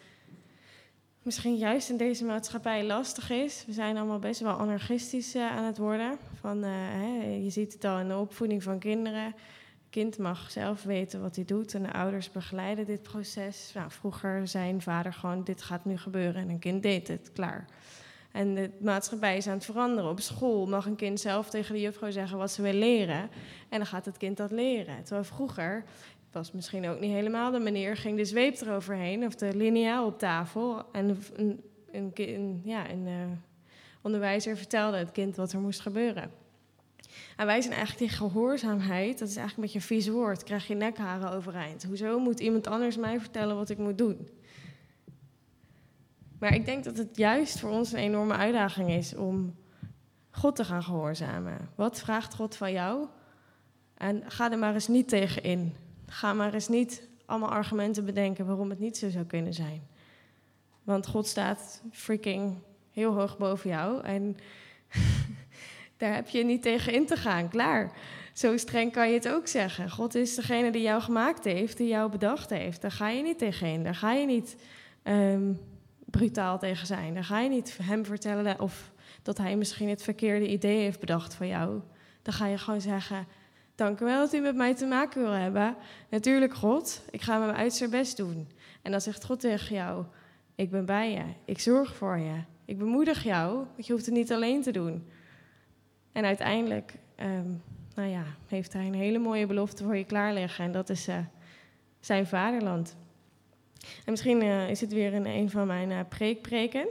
misschien 1.22 1.56
juist 1.56 1.90
in 1.90 1.96
deze 1.96 2.24
maatschappij 2.24 2.84
lastig 2.84 3.30
is. 3.30 3.64
We 3.66 3.72
zijn 3.72 3.96
allemaal 3.96 4.18
best 4.18 4.40
wel 4.40 4.52
anarchistisch 4.52 5.34
uh, 5.34 5.56
aan 5.56 5.64
het 5.64 5.78
worden. 5.78 6.18
Van, 6.40 6.64
uh, 6.64 6.70
hè, 6.72 7.24
je 7.42 7.50
ziet 7.50 7.72
het 7.72 7.84
al 7.84 7.98
in 7.98 8.08
de 8.08 8.16
opvoeding 8.16 8.62
van 8.62 8.78
kinderen. 8.78 9.34
Kind 9.90 10.18
mag 10.18 10.50
zelf 10.50 10.82
weten 10.82 11.20
wat 11.20 11.36
hij 11.36 11.44
doet 11.44 11.74
en 11.74 11.82
de 11.82 11.92
ouders 11.92 12.30
begeleiden 12.30 12.86
dit 12.86 13.02
proces. 13.02 13.70
Nou, 13.74 13.90
vroeger 13.90 14.48
zei 14.48 14.80
vader 14.80 15.12
gewoon, 15.12 15.44
dit 15.44 15.62
gaat 15.62 15.84
nu 15.84 15.98
gebeuren 15.98 16.42
en 16.42 16.48
een 16.48 16.58
kind 16.58 16.82
deed 16.82 17.08
het, 17.08 17.30
klaar. 17.32 17.66
En 18.32 18.54
de 18.54 18.70
maatschappij 18.80 19.36
is 19.36 19.46
aan 19.46 19.54
het 19.54 19.64
veranderen. 19.64 20.10
Op 20.10 20.20
school 20.20 20.66
mag 20.66 20.86
een 20.86 20.96
kind 20.96 21.20
zelf 21.20 21.50
tegen 21.50 21.74
de 21.74 21.80
juffrouw 21.80 22.10
zeggen 22.10 22.38
wat 22.38 22.50
ze 22.50 22.62
wil 22.62 22.72
leren. 22.72 23.30
En 23.68 23.78
dan 23.78 23.86
gaat 23.86 24.04
het 24.04 24.16
kind 24.16 24.36
dat 24.36 24.50
leren. 24.50 25.02
Terwijl 25.02 25.24
vroeger 25.24 25.84
was 26.32 26.52
misschien 26.52 26.88
ook 26.88 27.00
niet 27.00 27.12
helemaal 27.12 27.50
de 27.50 27.58
manier, 27.58 27.96
ging 27.96 28.16
de 28.16 28.24
zweep 28.24 28.60
eroverheen 28.60 29.26
of 29.26 29.34
de 29.34 29.54
lineaal 29.54 30.06
op 30.06 30.18
tafel. 30.18 30.84
En 30.92 31.18
een, 31.34 31.62
een, 32.14 32.60
ja, 32.64 32.90
een 32.90 33.06
uh, 33.06 33.14
onderwijzer 34.02 34.56
vertelde 34.56 34.96
het 34.96 35.12
kind 35.12 35.36
wat 35.36 35.52
er 35.52 35.60
moest 35.60 35.80
gebeuren. 35.80 36.30
En 37.36 37.46
wij 37.46 37.60
zijn 37.60 37.74
eigenlijk 37.74 38.08
die 38.10 38.18
gehoorzaamheid, 38.18 39.18
dat 39.18 39.28
is 39.28 39.36
eigenlijk 39.36 39.56
een 39.56 39.62
beetje 39.62 39.94
een 39.94 40.00
vies 40.00 40.08
woord, 40.08 40.42
krijg 40.42 40.66
je 40.66 40.74
nekharen 40.74 41.32
overeind. 41.32 41.84
Hoezo 41.84 42.18
moet 42.18 42.40
iemand 42.40 42.66
anders 42.66 42.96
mij 42.96 43.20
vertellen 43.20 43.56
wat 43.56 43.70
ik 43.70 43.78
moet 43.78 43.98
doen? 43.98 44.28
Maar 46.38 46.54
ik 46.54 46.64
denk 46.64 46.84
dat 46.84 46.96
het 46.96 47.16
juist 47.16 47.58
voor 47.58 47.70
ons 47.70 47.92
een 47.92 47.98
enorme 47.98 48.34
uitdaging 48.34 48.90
is 48.90 49.14
om 49.14 49.56
God 50.30 50.56
te 50.56 50.64
gaan 50.64 50.82
gehoorzamen. 50.82 51.68
Wat 51.74 52.00
vraagt 52.00 52.34
God 52.34 52.56
van 52.56 52.72
jou? 52.72 53.06
En 53.94 54.22
ga 54.26 54.52
er 54.52 54.58
maar 54.58 54.74
eens 54.74 54.88
niet 54.88 55.08
tegen 55.08 55.42
in. 55.42 55.74
Ga 56.12 56.32
maar 56.32 56.54
eens 56.54 56.68
niet 56.68 57.08
allemaal 57.26 57.50
argumenten 57.50 58.04
bedenken 58.04 58.46
waarom 58.46 58.70
het 58.70 58.78
niet 58.78 58.96
zo 58.96 59.10
zou 59.10 59.24
kunnen 59.24 59.54
zijn. 59.54 59.82
Want 60.82 61.06
God 61.06 61.26
staat 61.26 61.82
freaking 61.92 62.58
heel 62.90 63.12
hoog 63.12 63.38
boven 63.38 63.70
jou 63.70 64.02
en 64.02 64.36
daar 65.96 66.14
heb 66.14 66.28
je 66.28 66.44
niet 66.44 66.62
tegen 66.62 66.92
in 66.92 67.06
te 67.06 67.16
gaan. 67.16 67.48
Klaar. 67.48 67.92
Zo 68.32 68.56
streng 68.56 68.92
kan 68.92 69.08
je 69.08 69.14
het 69.14 69.28
ook 69.28 69.46
zeggen. 69.46 69.90
God 69.90 70.14
is 70.14 70.34
degene 70.34 70.70
die 70.70 70.82
jou 70.82 71.02
gemaakt 71.02 71.44
heeft, 71.44 71.76
die 71.76 71.88
jou 71.88 72.10
bedacht 72.10 72.50
heeft. 72.50 72.80
Daar 72.80 72.92
ga 72.92 73.08
je 73.08 73.22
niet 73.22 73.38
tegen 73.38 73.66
in. 73.66 73.82
Daar 73.84 73.94
ga 73.94 74.12
je 74.12 74.26
niet 74.26 74.56
um, 75.02 75.60
brutaal 76.04 76.58
tegen 76.58 76.86
zijn. 76.86 77.14
Dan 77.14 77.24
ga 77.24 77.40
je 77.40 77.48
niet 77.48 77.78
hem 77.82 78.04
vertellen 78.04 78.60
of 78.60 78.90
dat 79.22 79.38
hij 79.38 79.56
misschien 79.56 79.88
het 79.88 80.02
verkeerde 80.02 80.48
idee 80.48 80.80
heeft 80.80 81.00
bedacht 81.00 81.34
van 81.34 81.46
jou. 81.46 81.80
Dan 82.22 82.34
ga 82.34 82.46
je 82.46 82.58
gewoon 82.58 82.80
zeggen: 82.80 83.26
Dank 83.80 84.00
u 84.00 84.04
wel 84.04 84.18
dat 84.18 84.34
u 84.34 84.40
met 84.40 84.56
mij 84.56 84.74
te 84.74 84.86
maken 84.86 85.22
wil 85.22 85.32
hebben. 85.32 85.76
Natuurlijk, 86.08 86.54
God, 86.54 87.02
ik 87.10 87.22
ga 87.22 87.38
mijn 87.38 87.56
uiterste 87.56 87.88
best 87.88 88.16
doen. 88.16 88.48
En 88.82 88.90
dan 88.90 89.00
zegt 89.00 89.24
God 89.24 89.40
tegen 89.40 89.74
jou: 89.74 90.04
Ik 90.54 90.70
ben 90.70 90.84
bij 90.84 91.12
je, 91.12 91.22
ik 91.44 91.60
zorg 91.60 91.96
voor 91.96 92.18
je, 92.18 92.34
ik 92.64 92.78
bemoedig 92.78 93.24
jou, 93.24 93.54
want 93.54 93.86
je 93.86 93.92
hoeft 93.92 94.06
het 94.06 94.14
niet 94.14 94.32
alleen 94.32 94.62
te 94.62 94.70
doen. 94.70 95.08
En 96.12 96.24
uiteindelijk, 96.24 96.94
ehm, 97.14 97.48
nou 97.94 98.08
ja, 98.08 98.24
heeft 98.46 98.72
hij 98.72 98.86
een 98.86 98.94
hele 98.94 99.18
mooie 99.18 99.46
belofte 99.46 99.84
voor 99.84 99.96
je 99.96 100.04
klaarleggen. 100.04 100.64
En 100.64 100.72
dat 100.72 100.88
is 100.88 101.08
uh, 101.08 101.16
zijn 102.00 102.26
vaderland. 102.26 102.96
En 104.04 104.10
misschien 104.10 104.42
uh, 104.42 104.70
is 104.70 104.80
het 104.80 104.92
weer 104.92 105.12
in 105.12 105.26
een 105.26 105.50
van 105.50 105.66
mijn 105.66 105.90
uh, 105.90 106.00
preekpreken. 106.08 106.86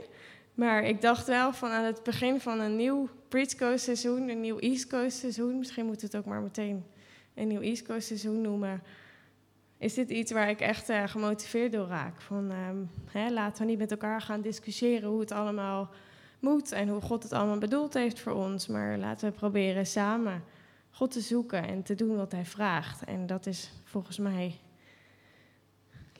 Maar 0.60 0.84
ik 0.84 1.00
dacht 1.00 1.26
wel 1.26 1.52
van 1.52 1.70
aan 1.70 1.84
het 1.84 2.02
begin 2.02 2.40
van 2.40 2.60
een 2.60 2.76
nieuw 2.76 3.08
Bridge 3.28 3.56
Coast 3.56 3.84
seizoen, 3.84 4.28
een 4.28 4.40
nieuw 4.40 4.58
East 4.58 4.86
Coast 4.86 5.18
seizoen, 5.18 5.58
misschien 5.58 5.86
moet 5.86 6.02
het 6.02 6.16
ook 6.16 6.24
maar 6.24 6.40
meteen 6.40 6.84
een 7.34 7.48
nieuw 7.48 7.60
East 7.60 7.86
Coast 7.86 8.06
seizoen 8.06 8.40
noemen, 8.40 8.82
is 9.78 9.94
dit 9.94 10.10
iets 10.10 10.32
waar 10.32 10.48
ik 10.48 10.60
echt 10.60 10.90
uh, 10.90 11.06
gemotiveerd 11.06 11.72
door 11.72 11.86
raak. 11.86 12.20
Van 12.20 12.50
um, 12.50 12.90
hè, 13.10 13.30
laten 13.30 13.62
we 13.62 13.70
niet 13.70 13.78
met 13.78 13.90
elkaar 13.90 14.20
gaan 14.20 14.40
discussiëren 14.40 15.08
hoe 15.08 15.20
het 15.20 15.32
allemaal 15.32 15.90
moet 16.38 16.72
en 16.72 16.88
hoe 16.88 17.00
God 17.00 17.22
het 17.22 17.32
allemaal 17.32 17.58
bedoeld 17.58 17.94
heeft 17.94 18.20
voor 18.20 18.32
ons, 18.32 18.66
maar 18.66 18.98
laten 18.98 19.28
we 19.28 19.38
proberen 19.38 19.86
samen 19.86 20.42
God 20.90 21.10
te 21.10 21.20
zoeken 21.20 21.66
en 21.66 21.82
te 21.82 21.94
doen 21.94 22.16
wat 22.16 22.32
Hij 22.32 22.44
vraagt. 22.44 23.04
En 23.04 23.26
dat 23.26 23.46
is 23.46 23.72
volgens 23.84 24.18
mij 24.18 24.58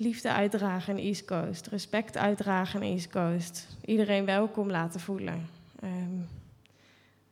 liefde 0.00 0.32
uitdragen 0.32 0.98
in 0.98 1.04
East 1.04 1.24
Coast, 1.24 1.66
respect 1.66 2.16
uitdragen 2.16 2.82
in 2.82 2.92
East 2.92 3.10
Coast, 3.10 3.76
iedereen 3.84 4.24
welkom 4.24 4.70
laten 4.70 5.00
voelen. 5.00 5.48
Um, 5.84 6.26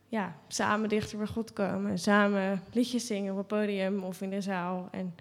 ja, 0.07 0.37
samen 0.49 0.89
dichter 0.89 1.19
bij 1.19 1.27
God 1.27 1.53
komen, 1.53 1.99
samen 1.99 2.63
liedjes 2.73 3.07
zingen 3.07 3.33
op 3.33 3.39
het 3.39 3.47
podium 3.47 4.03
of 4.03 4.21
in 4.21 4.31
de 4.31 4.41
zaal 4.41 4.89
en 4.91 5.15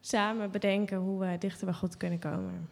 samen 0.00 0.50
bedenken 0.50 0.98
hoe 0.98 1.20
we 1.20 1.38
dichter 1.38 1.64
bij 1.64 1.74
God 1.74 1.96
kunnen 1.96 2.18
komen. 2.18 2.68